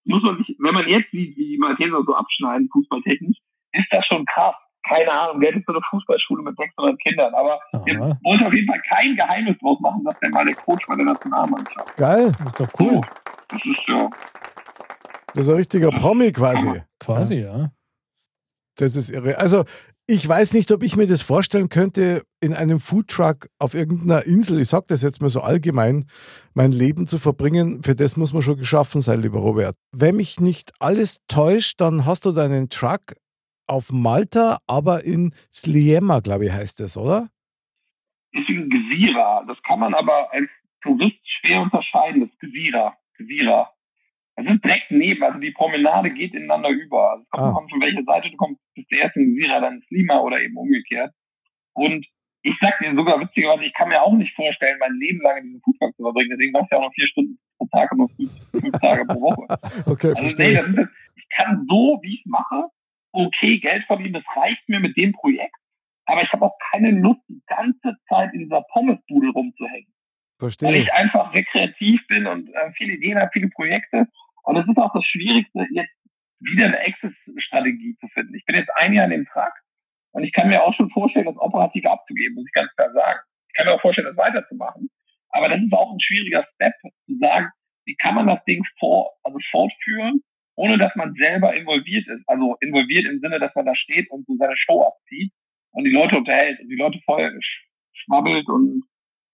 [0.05, 3.37] Muss man sich, wenn man jetzt sieht, wie die Malteser so abschneiden, fußballtechnisch,
[3.73, 4.55] ist das schon krass.
[4.89, 8.67] Keine Ahnung, der ist so eine Fußballschule mit 600 Kindern, aber der wollte auf jeden
[8.67, 11.97] Fall kein Geheimnis draus machen, dass der mal der Coach bei der Nationalmannschaft.
[11.97, 12.91] Geil, das ist doch cool.
[12.91, 13.01] So,
[13.49, 14.09] das ist ja.
[15.33, 16.81] Das ist ein richtiger Promi quasi.
[16.99, 17.71] Quasi, ja.
[18.77, 19.37] Das ist irre.
[19.37, 19.65] Also,
[20.09, 24.61] ich weiß nicht, ob ich mir das vorstellen könnte, in einem Foodtruck auf irgendeiner Insel,
[24.61, 26.05] ich sage das jetzt mal so allgemein,
[26.53, 27.83] mein Leben zu verbringen.
[27.83, 29.75] Für das muss man schon geschaffen sein, lieber Robert.
[29.91, 33.15] Wenn mich nicht alles täuscht, dann hast du deinen Truck
[33.67, 37.29] auf Malta, aber in Sliema, glaube ich, heißt das, oder?
[38.31, 39.43] Ist in Gesira.
[39.47, 40.49] Das kann man aber als
[40.81, 42.21] Tourist schwer unterscheiden.
[42.21, 42.97] Das ist Gesira.
[43.17, 43.71] Gesira.
[44.35, 47.11] Es ist direkt neben, also die Promenade geht ineinander über.
[47.11, 47.69] Also es kommt ah.
[47.71, 50.55] von welcher Seite du kommst, bist du erst in Sira, dann ins Lima oder eben
[50.55, 51.11] umgekehrt.
[51.73, 52.05] Und
[52.43, 55.43] ich sag dir sogar witzigerweise, ich kann mir auch nicht vorstellen, mein Leben lang in
[55.45, 56.29] diesem Foodpark zu verbringen.
[56.31, 59.05] Deswegen machst du ja auch noch vier Stunden pro Tag und nur fünf, fünf Tage
[59.05, 59.47] pro Woche.
[59.91, 60.49] okay, also, verstehe.
[60.49, 62.69] Nee, das ist, ich kann so, wie ich es mache,
[63.11, 65.55] okay Geld verdienen, das reicht mir mit dem Projekt.
[66.05, 69.91] Aber ich habe auch keine Lust, die ganze Zeit in dieser Pommesbude rumzuhängen.
[70.39, 70.69] Verstehe.
[70.69, 74.07] Weil ich einfach sehr kreativ bin und äh, viele Ideen habe, viele Projekte.
[74.43, 75.91] Und es ist auch das Schwierigste, jetzt
[76.39, 78.35] wieder eine Access-Strategie zu finden.
[78.35, 79.57] Ich bin jetzt ein Jahr in dem Trakt
[80.11, 83.19] und ich kann mir auch schon vorstellen, das operativ abzugeben, muss ich ganz klar sagen.
[83.49, 84.89] Ich kann mir auch vorstellen, das weiterzumachen.
[85.29, 87.49] Aber das ist auch ein schwieriger Step, zu sagen,
[87.85, 90.21] wie kann man das Ding vor, also fortführen,
[90.57, 92.27] ohne dass man selber involviert ist.
[92.27, 95.31] Also involviert im Sinne, dass man da steht und so seine Show abzieht
[95.71, 97.39] und die Leute unterhält und die Leute voll
[97.93, 98.83] schwabbelt und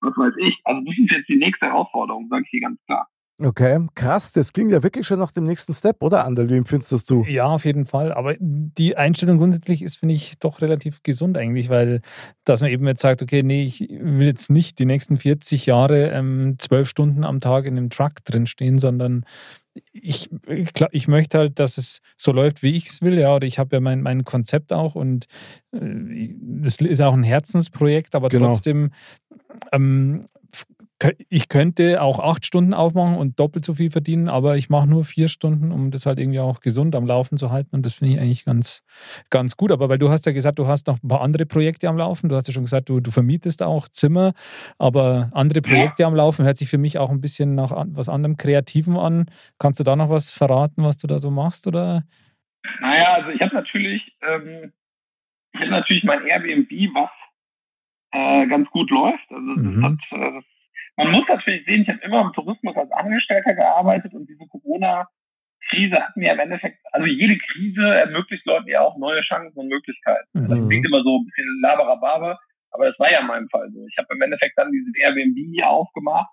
[0.02, 0.60] was weiß ich.
[0.66, 3.08] Also das ist jetzt die nächste Herausforderung, sage ich hier ganz klar.
[3.42, 4.32] Okay, krass.
[4.32, 6.50] Das klingt ja wirklich schon nach dem nächsten Step, oder Andal?
[6.50, 7.26] Wie empfindest das du?
[7.26, 8.14] Ja, auf jeden Fall.
[8.14, 12.02] Aber die Einstellung grundsätzlich ist, finde ich, doch relativ gesund eigentlich, weil
[12.46, 16.12] dass man eben jetzt sagt, okay, nee, ich will jetzt nicht die nächsten 40 Jahre
[16.12, 19.26] ähm, zwölf Stunden am Tag in einem Truck drinstehen, sondern
[19.92, 23.48] ich, ich, ich, möchte halt, dass es so läuft, wie ich es will, ja, oder
[23.48, 25.26] ich habe ja mein, mein Konzept auch und
[25.72, 28.48] äh, das ist auch ein Herzensprojekt, aber genau.
[28.48, 28.92] trotzdem
[29.72, 30.28] ähm,
[31.30, 35.04] ich könnte auch acht Stunden aufmachen und doppelt so viel verdienen, aber ich mache nur
[35.04, 37.76] vier Stunden, um das halt irgendwie auch gesund am Laufen zu halten.
[37.76, 38.86] Und das finde ich eigentlich ganz,
[39.30, 39.72] ganz gut.
[39.72, 42.30] Aber weil du hast ja gesagt, du hast noch ein paar andere Projekte am Laufen.
[42.30, 44.34] Du hast ja schon gesagt, du, du vermietest auch Zimmer,
[44.78, 46.08] aber andere Projekte ja.
[46.08, 49.26] am Laufen hört sich für mich auch ein bisschen nach was anderem Kreativen an.
[49.60, 51.68] Kannst du da noch was verraten, was du da so machst?
[51.68, 52.04] Oder?
[52.80, 54.72] Naja, also ich habe natürlich, ähm,
[55.54, 57.10] ich habe natürlich mein Airbnb, was
[58.12, 59.30] äh, ganz gut läuft.
[59.30, 59.82] Also mhm.
[59.82, 60.44] das, hat, äh, das
[60.96, 65.96] man muss natürlich sehen, ich habe immer im Tourismus als Angestellter gearbeitet und diese Corona-Krise
[65.96, 70.28] hat mir im Endeffekt, also jede Krise ermöglicht Leuten ja auch neue Chancen und Möglichkeiten.
[70.34, 70.48] Mhm.
[70.50, 72.38] Das klingt immer so ein bisschen laberababe,
[72.72, 73.86] aber das war ja in meinem Fall so.
[73.88, 76.30] Ich habe im Endeffekt dann dieses Airbnb hier aufgemacht,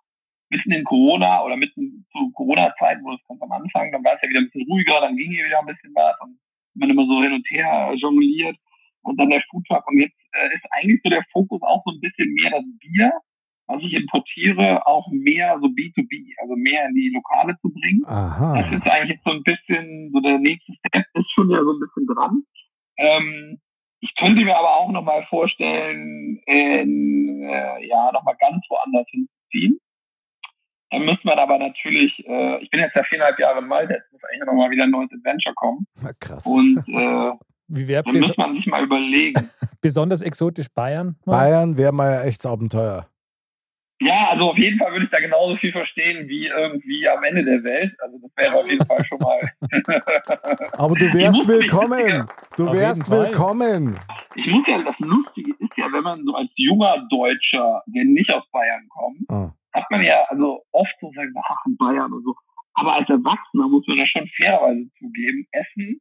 [0.50, 4.22] mitten in Corona oder mitten zu Corona-Zeiten, wo es ganz am Anfang, dann war es
[4.22, 6.38] ja wieder ein bisschen ruhiger, dann ging hier wieder ein bisschen was und
[6.74, 8.56] man immer so hin und her jongliert
[9.02, 12.00] und dann der Foodtruck und jetzt äh, ist eigentlich so der Fokus auch so ein
[12.00, 13.12] bisschen mehr das Bier
[13.70, 18.02] was ich importiere, auch mehr so B2B, also mehr in die Lokale zu bringen.
[18.06, 18.60] Aha.
[18.60, 21.80] Das ist eigentlich so ein bisschen, so der nächste Step ist schon ja so ein
[21.80, 22.42] bisschen dran.
[22.98, 23.58] Ähm,
[24.00, 29.78] ich könnte mir aber auch nochmal vorstellen, in, äh, ja, nochmal ganz woanders hinzuziehen.
[30.90, 34.10] Dann müsste man aber natürlich, äh, ich bin jetzt ja viereinhalb Jahre in Malta, jetzt
[34.10, 35.86] muss eigentlich nochmal wieder ein neues Adventure kommen.
[36.02, 36.44] Na, krass.
[36.46, 37.32] Und äh,
[37.68, 39.48] Wie wär dann muss man sich mal überlegen.
[39.80, 41.16] Besonders exotisch Bayern?
[41.24, 43.06] Bayern wäre mal ja echt Abenteuer.
[44.02, 47.44] Ja, also auf jeden Fall würde ich da genauso viel verstehen wie irgendwie am Ende
[47.44, 47.94] der Welt.
[48.00, 49.40] Also das wäre auf jeden Fall schon mal.
[50.78, 52.26] Aber du wärst willkommen.
[52.56, 53.98] Du wärst willkommen.
[54.36, 58.32] Ich muss ja, das Lustige ist ja, wenn man so als junger Deutscher, der nicht
[58.32, 59.54] aus Bayern kommt, ah.
[59.74, 62.34] hat man ja also oft so sagen, ach, in Bayern und so.
[62.72, 66.00] Aber als Erwachsener muss man ja schon fairerweise zugeben, Essen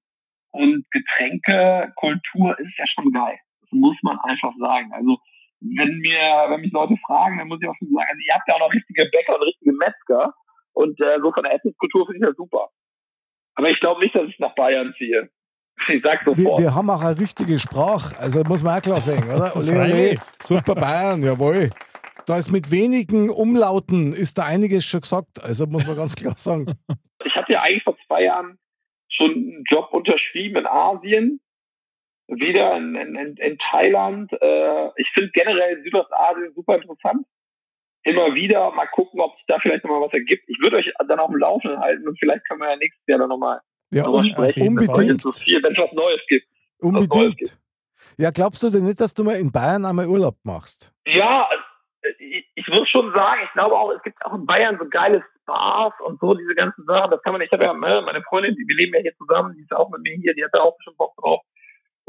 [0.52, 3.38] und Getränke, Kultur ist ja schon geil.
[3.60, 4.94] Das muss man einfach sagen.
[4.94, 5.18] Also
[5.62, 8.48] wenn mir, wenn mich Leute fragen, dann muss ich auch schon sagen, also ihr habt
[8.48, 10.34] ja auch noch richtige Bäcker und richtige Metzger.
[10.74, 12.70] Und äh, so von der Essenskultur finde ich das super.
[13.56, 15.30] Aber ich glaube nicht, dass ich nach Bayern ziehe.
[15.88, 16.38] Ich sag sofort.
[16.38, 19.56] Wir, wir haben auch eine richtige Sprache, also muss man auch klar sagen, oder?
[19.56, 21.70] Ole, ole, super Bayern, jawohl.
[22.26, 26.34] Da ist mit wenigen Umlauten ist da einiges schon gesagt, also muss man ganz klar
[26.38, 26.78] sagen.
[27.24, 28.60] Ich hatte ja eigentlich vor zwei Jahren
[29.08, 31.40] schon einen Job unterschrieben in Asien
[32.30, 34.32] wieder in, in, in Thailand.
[34.34, 37.26] Äh, ich finde generell Südostasien super interessant.
[38.04, 40.44] Immer wieder mal gucken, ob sich da vielleicht nochmal was ergibt.
[40.48, 43.20] Ich würde euch dann auf dem Laufenden halten und vielleicht können wir ja nächstes Jahr
[43.20, 43.60] dann nochmal
[43.92, 44.68] ja, um, sprechen.
[44.68, 44.98] Unbedingt.
[44.98, 45.26] Wenn es
[45.78, 46.48] was Neues gibt.
[46.80, 47.14] Unbedingt.
[47.14, 47.60] Neues gibt.
[48.18, 50.94] Ja, glaubst du denn nicht, dass du mal in Bayern einmal Urlaub machst?
[51.06, 51.50] Ja,
[52.20, 55.24] ich, ich muss schon sagen, ich glaube auch, es gibt auch in Bayern so geile
[55.42, 57.12] Spas und so, diese ganzen Sachen.
[57.12, 59.64] Das kann man, ich habe ja, ne, meine Freundin, wir leben ja hier zusammen, die
[59.64, 61.42] ist auch mit mir hier, die hat da auch schon Bock drauf.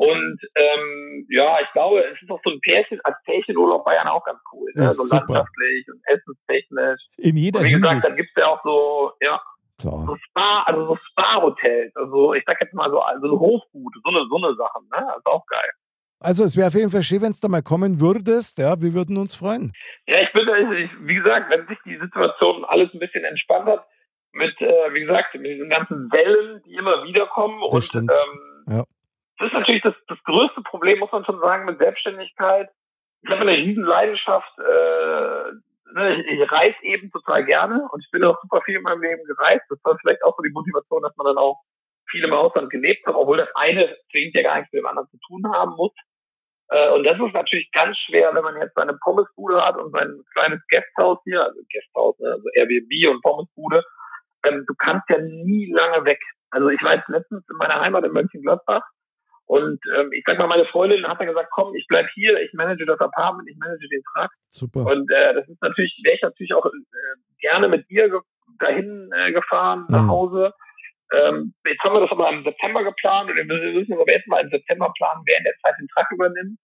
[0.01, 4.24] Und ähm, ja, ich glaube, es ist auch so ein Pärchen, als Pärchenurlaub Bayern auch
[4.24, 4.70] ganz cool.
[4.74, 4.88] Ne?
[4.88, 5.18] So super.
[5.18, 7.01] landschaftlich und essenstechnisch.
[7.18, 8.09] In jeder und wie gesagt, Hinsicht.
[8.09, 9.38] dann gibt es ja auch so, ja,
[9.78, 10.07] Klar.
[10.07, 11.94] so Spa, also so Spa-Hotels.
[11.96, 15.01] Also ich sag jetzt mal so, also eine Hofbude, so eine, so eine Sachen, ne?
[15.07, 15.70] Das ist auch geil.
[16.20, 18.94] Also es wäre auf jeden Fall schön, wenn es da mal kommen würdest, ja, wir
[18.94, 19.70] würden uns freuen.
[20.07, 20.48] Ja, ich bin,
[20.78, 23.86] ich, wie gesagt, wenn sich die Situation alles ein bisschen entspannt hat,
[24.32, 28.12] mit, äh, wie gesagt, mit diesen ganzen Wellen, die immer wieder kommen das und stimmt.
[28.14, 28.84] Ähm, ja
[29.41, 32.68] das ist natürlich das, das größte Problem, muss man schon sagen, mit Selbstständigkeit.
[33.22, 35.53] Ich habe eine riesen Leidenschaft, äh,
[35.95, 39.01] ne, ich, ich reise eben total gerne und ich bin auch super viel in meinem
[39.01, 39.64] Leben gereist.
[39.70, 41.59] Das war vielleicht auch so die Motivation, dass man dann auch
[42.11, 45.09] viel im Ausland gelebt hat, obwohl das eine zwingend ja gar nichts mit dem anderen
[45.09, 45.93] zu tun haben muss.
[46.68, 50.22] Äh, und das ist natürlich ganz schwer, wenn man jetzt seine Pommesbude hat und sein
[50.34, 53.82] kleines Gasthaus hier, also Gasthaus, ne, also Airbnb und Pommesbude.
[54.45, 56.20] Ähm, du kannst ja nie lange weg.
[56.51, 58.82] Also ich jetzt letztens in meiner Heimat in Mönchengladbach
[59.51, 62.53] und ähm, ich sag mal, meine Freundin hat dann gesagt, komm, ich bleib hier, ich
[62.53, 64.30] manage das Apartment, ich manage den Truck.
[64.46, 64.86] Super.
[64.86, 66.70] Und äh, das ist natürlich, wäre ich natürlich auch äh,
[67.40, 68.20] gerne mit ihr ge
[68.61, 70.09] dahin äh, gefahren, nach mhm.
[70.09, 70.55] Hause.
[71.12, 74.44] Ähm, jetzt haben wir das aber im September geplant und wir müssen uns aber erstmal
[74.44, 76.59] im September planen, wer in der Zeit den Truck übernimmt,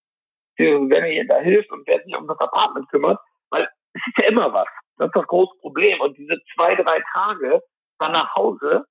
[0.55, 3.19] wer mir da hilft und wer sich um das Apartment kümmert.
[3.49, 4.67] Weil es ist ja immer was.
[4.95, 5.99] Das ist das große Problem.
[5.99, 7.59] Und diese zwei, drei Tage
[7.99, 8.85] dann nach Hause,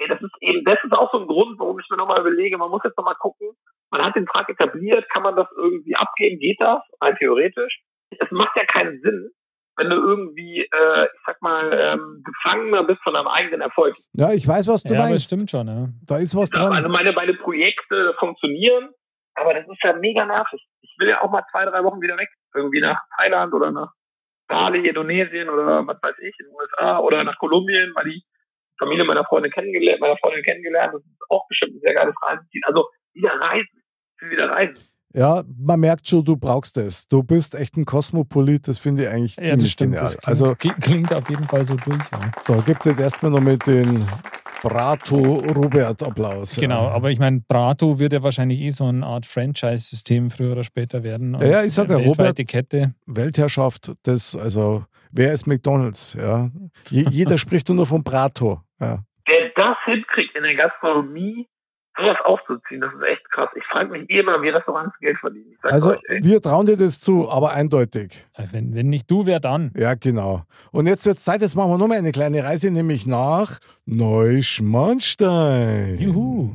[0.00, 2.56] Ey, das ist eben, das ist auch so ein Grund, warum ich mir nochmal überlege,
[2.56, 3.50] man muss jetzt nochmal gucken,
[3.90, 6.80] man hat den Vertrag etabliert, kann man das irgendwie abgeben, geht das?
[7.02, 7.82] Rein theoretisch.
[8.18, 9.30] Es macht ja keinen Sinn,
[9.76, 13.94] wenn du irgendwie, äh, ich sag mal, ähm, Gefangener bist von deinem eigenen Erfolg.
[14.14, 15.16] Ja, ich weiß, was du ja, meinst.
[15.16, 15.88] Das stimmt schon, ja.
[16.06, 16.72] Da ist was Ja, dran.
[16.72, 18.90] also meine, meine Projekte funktionieren,
[19.34, 20.64] aber das ist ja mega nervig.
[20.80, 22.28] Ich will ja auch mal zwei, drei Wochen wieder weg.
[22.54, 23.92] Irgendwie nach Thailand oder nach
[24.48, 28.24] Bali, Indonesien oder was weiß ich, in den USA oder nach Kolumbien, weil die
[28.80, 30.94] Familie meiner Freundin kennengelernt, meiner Freundin kennengelernt.
[30.94, 32.60] Das ist auch bestimmt ein sehr geiles Reiseziel.
[32.66, 33.82] Also wieder reisen.
[34.28, 34.74] Wieder reisen.
[35.12, 37.08] Ja, man merkt schon, du brauchst es.
[37.08, 39.92] Du bist echt ein Kosmopolit, das finde ich eigentlich Ja, ziemlich stimmt.
[39.94, 40.04] genial.
[40.04, 41.98] Das klingt, Also klingt- auf jeden Fall so durch.
[42.12, 42.30] Ja.
[42.46, 44.06] da gibt es jetzt erstmal noch mit den
[44.62, 46.56] Brato-Robert-Applaus.
[46.56, 46.90] Genau, Ja.
[46.92, 51.02] aber ich meine, Brato wird ja wahrscheinlich eh so eine Art Franchise-System früher oder später
[51.02, 51.36] werden.
[51.40, 52.94] Ja, ja, ich sag ja, Robert- Kette.
[53.06, 56.14] Weltherrschaft, das, also, wer ist McDonalds?
[56.14, 56.50] Ja.
[56.90, 58.60] Je, jeder spricht nur von Brato.
[58.80, 58.98] Ja.
[59.26, 61.46] Wer das hinkriegt in der Gastronomie,
[61.96, 63.50] sowas aufzuziehen, das ist echt krass.
[63.54, 65.56] Ich frage mich immer, wie Restaurants Geld verdienen.
[65.62, 68.26] Also, euch, wir trauen dir das zu, aber eindeutig.
[68.50, 69.72] Wenn, wenn nicht du, wer dann?
[69.76, 70.44] Ja, genau.
[70.72, 75.98] Und jetzt wird es Zeit, jetzt machen wir nochmal eine kleine Reise, nämlich nach Neuschmarnstein.
[75.98, 76.54] Juhu.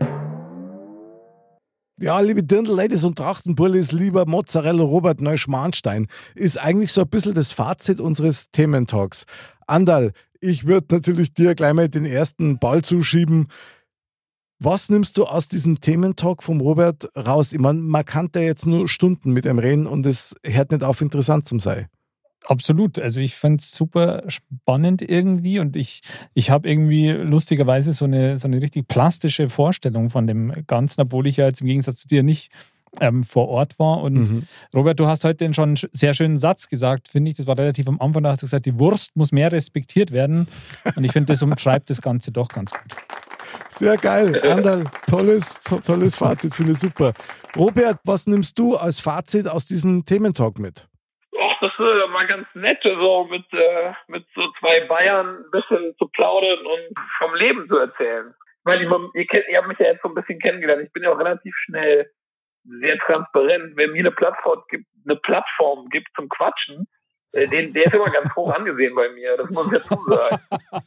[2.05, 7.51] Ja, liebe Dirndl-Ladies und Trachtenbullis, lieber Mozzarella Robert Neuschmarnstein, ist eigentlich so ein bisschen das
[7.51, 9.25] Fazit unseres Thementalks.
[9.65, 13.47] Andal, ich würde natürlich dir gleich mal den ersten Ball zuschieben.
[14.59, 17.53] Was nimmst du aus diesem Thementalk vom Robert raus?
[17.53, 20.83] Ich meine, man kann da jetzt nur Stunden mit ihm reden und es hört nicht
[20.83, 21.87] auf, interessant zu sein.
[22.47, 22.99] Absolut.
[22.99, 26.01] Also ich fand es super spannend irgendwie und ich,
[26.33, 31.27] ich habe irgendwie lustigerweise so eine, so eine richtig plastische Vorstellung von dem Ganzen, obwohl
[31.27, 32.51] ich ja jetzt im Gegensatz zu dir nicht
[33.01, 34.01] ähm, vor Ort war.
[34.01, 34.43] Und Mhm.
[34.73, 37.37] Robert, du hast heute schon einen sehr schönen Satz gesagt, finde ich.
[37.37, 40.47] Das war relativ am Anfang, da hast du gesagt, die Wurst muss mehr respektiert werden.
[40.95, 42.95] Und ich finde, das umschreibt das Ganze doch ganz gut.
[43.69, 44.41] Sehr geil.
[44.49, 47.13] Andal, tolles, to tolles Fazit, finde ich super.
[47.57, 50.87] Robert, was nimmst du als Fazit aus diesem Thementalk mit?
[51.55, 56.07] Ach, das war ganz nett, so mit, äh, mit so zwei Bayern ein bisschen zu
[56.07, 58.33] plaudern und vom Leben zu erzählen.
[58.59, 58.83] Ich meine,
[59.13, 60.83] ihr, kennt, ihr habt mich ja jetzt so ein bisschen kennengelernt.
[60.83, 62.09] Ich bin ja auch relativ schnell
[62.81, 63.75] sehr transparent.
[63.75, 66.87] Wenn mir eine Plattform gibt, eine Plattform gibt zum Quatschen,
[67.33, 69.37] äh, den, der ist immer ganz hoch angesehen bei mir.
[69.37, 70.37] Das muss ich dazu sagen.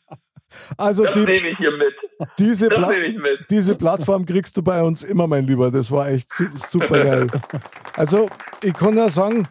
[0.78, 1.94] Also Das die, nehme ich hier mit.
[2.38, 3.44] diese, Pla ich mit.
[3.50, 5.70] diese Plattform kriegst du bei uns immer, mein Lieber.
[5.70, 7.26] Das war echt su super geil.
[7.96, 8.30] Also
[8.62, 9.48] ich kann ja sagen,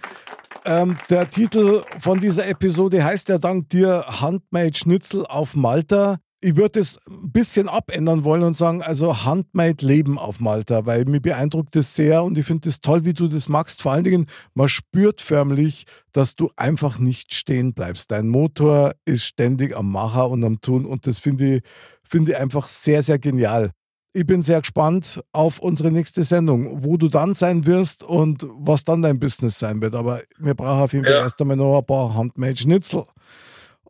[0.67, 6.17] ähm, der Titel von dieser Episode heißt ja dank dir Handmade Schnitzel auf Malta.
[6.41, 11.05] Ich würde es ein bisschen abändern wollen und sagen, also Handmade Leben auf Malta, weil
[11.05, 13.81] mir beeindruckt das sehr und ich finde es toll, wie du das magst.
[13.81, 18.11] Vor allen Dingen, man spürt förmlich, dass du einfach nicht stehen bleibst.
[18.11, 21.63] Dein Motor ist ständig am Macher und am Tun und das finde ich,
[22.03, 23.71] finde ich einfach sehr, sehr genial.
[24.13, 28.83] Ich bin sehr gespannt auf unsere nächste Sendung, wo du dann sein wirst und was
[28.83, 29.93] dann dein Business sein wird.
[29.95, 31.21] Aber wir brauchen auf jeden Fall Ja.
[31.21, 33.03] erst einmal noch ein paar Handmade Schnitzel.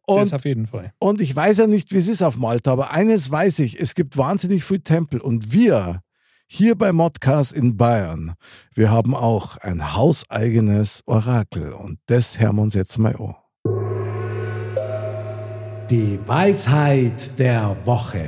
[0.05, 0.91] das Und auf jeden Fall.
[0.99, 3.93] und ich weiß ja nicht, wie es ist auf Malta, aber eines weiß ich, es
[3.95, 6.01] gibt wahnsinnig viele Tempel und wir
[6.49, 8.33] hier bei Modcast in Bayern,
[8.73, 13.35] wir haben auch ein hauseigenes Orakel und das hören wir uns jetzt mal an.
[15.89, 18.25] Die Weisheit der Woche.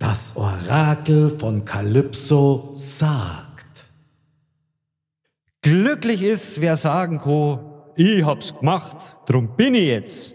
[0.00, 3.90] Das Orakel von Kalypso sagt.
[5.60, 7.60] Glücklich ist, wer sagen kann,
[7.96, 10.34] ich hab's gemacht, drum bin ich jetzt.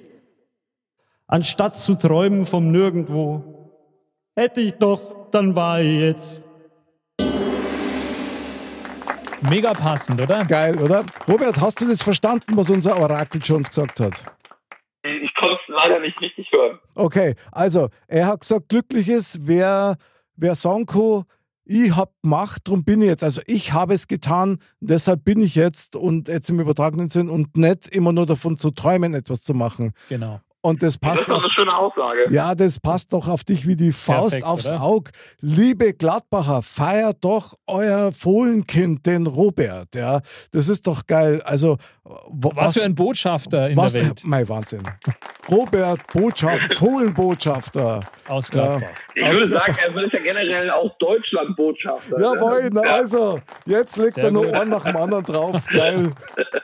[1.26, 3.72] Anstatt zu träumen vom Nirgendwo,
[4.36, 6.43] hätte ich doch, dann war ich jetzt.
[9.49, 10.45] Mega passend, oder?
[10.45, 11.03] Geil, oder?
[11.28, 14.35] Robert, hast du jetzt verstanden, was unser Orakel schon uns gesagt hat?
[15.76, 16.80] Leider nicht richtig hören.
[16.95, 19.97] Okay, also er hat gesagt, glücklich ist, wer,
[20.36, 21.23] wer sagen kann,
[21.65, 23.23] ich hab gemacht, darum bin ich jetzt.
[23.23, 27.57] Also ich habe es getan, deshalb bin ich jetzt und jetzt im übertragenen Sinn und
[27.57, 29.91] nicht immer nur davon zu träumen, etwas zu machen.
[30.09, 30.39] Genau.
[30.66, 32.28] Und das Das passt ist doch auf, eine schöne Aussage.
[32.32, 34.82] ja, das passt doch auf dich wie die Faust Perfekt, aufs oder?
[34.82, 35.11] Auge.
[35.41, 39.93] Liebe Gladbacher, feiert doch euer Fohlenkind, den Robert.
[39.95, 41.41] Ja, das ist doch geil.
[41.45, 44.82] Also w- Was, für ein Botschafter in was, der Welt Mein Wahnsinn.
[45.49, 47.99] Robert Botschafter, Fohlenbotschafter.
[48.28, 48.89] aus Gladbach.
[49.13, 52.20] Ich würde sagen, er ist ja generell aus Deutschland Botschafter.
[52.20, 52.93] Jawohl, na Ja.
[52.95, 54.53] also, jetzt legt Sehr er noch gut.
[54.53, 55.61] einen nach dem anderen drauf.
[55.72, 56.11] Geil.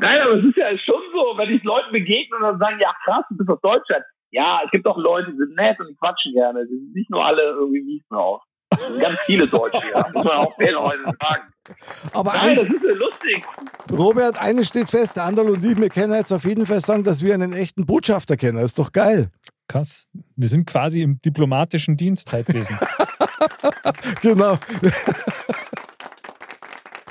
[0.00, 2.94] Nein, aber es ist ja schon so, wenn ich Leuten begegne und dann sagen, ja
[3.04, 4.04] krass, du bist aus Deutschland.
[4.30, 6.66] Ja, es gibt auch Leute, die sind nett und die quatschen gerne.
[6.66, 8.02] Die sind nicht nur alle irgendwie.
[8.70, 10.04] Es sind ganz viele Deutsche, ja.
[10.12, 11.52] Muss man auch fairerweise sagen.
[12.12, 13.44] Aber Nein, das eins, ist ja lustig.
[13.92, 17.04] Robert, eines steht fest, der Anderl und ich, wir können jetzt auf jeden Fall sagen,
[17.04, 18.56] dass wir einen echten Botschafter kennen.
[18.56, 19.30] Das ist doch geil.
[19.68, 20.06] Krass.
[20.36, 22.78] Wir sind quasi im diplomatischen Dienst halt gewesen.
[24.22, 24.58] genau.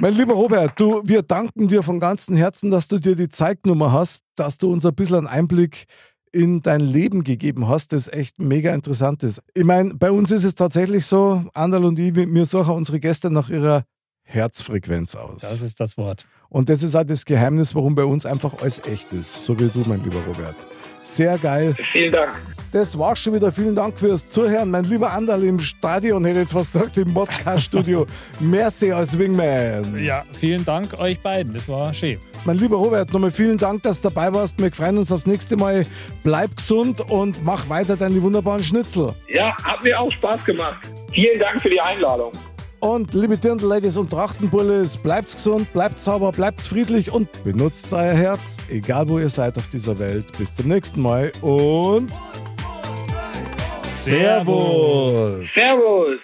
[0.02, 3.94] Mein lieber Robert, du, wir danken dir von ganzem Herzen, dass du dir die Zeignummer
[3.94, 5.86] hast, dass du uns ein bisschen einen Einblick
[6.34, 9.42] in dein Leben gegeben hast, das echt mega interessant ist.
[9.54, 13.32] Ich meine, bei uns ist es tatsächlich so, Andal und ich, wir suchen unsere Gäste
[13.32, 13.86] nach ihrer
[14.26, 15.42] Herzfrequenz aus.
[15.42, 16.26] Das ist das Wort.
[16.50, 19.46] Und das ist halt das Geheimnis, warum bei uns einfach alles echt ist.
[19.46, 20.56] So wie du, mein lieber Robert.
[21.04, 21.76] Sehr geil.
[21.76, 22.42] Vielen Dank.
[22.72, 23.52] Das war's schon wieder.
[23.52, 24.72] Vielen Dank fürs Zuhören.
[24.72, 28.06] Mein lieber Andal im Stadion, hätte jetzt was gesagt, im Podcast-Studio.
[28.40, 30.04] Merci als Wingman.
[30.04, 31.54] Ja, vielen Dank euch beiden.
[31.54, 32.20] Das war schön.
[32.44, 34.58] Mein lieber Robert, nochmal vielen Dank, dass du dabei warst.
[34.58, 35.86] Wir freuen uns aufs nächste Mal.
[36.24, 39.14] Bleib gesund und mach weiter deine wunderbaren Schnitzel.
[39.30, 40.90] Ja, hat mir auch Spaß gemacht.
[41.14, 42.32] Vielen Dank für die Einladung.
[42.80, 48.58] Und liebe Dirndl-Ladies und Trachtenbullis, bleibt gesund, bleibt sauber, bleibt friedlich und benutzt euer Herz,
[48.70, 50.26] egal wo ihr seid auf dieser Welt.
[50.38, 52.12] Bis zum nächsten Mal und
[53.82, 55.52] Servus.
[55.52, 56.20] Servus.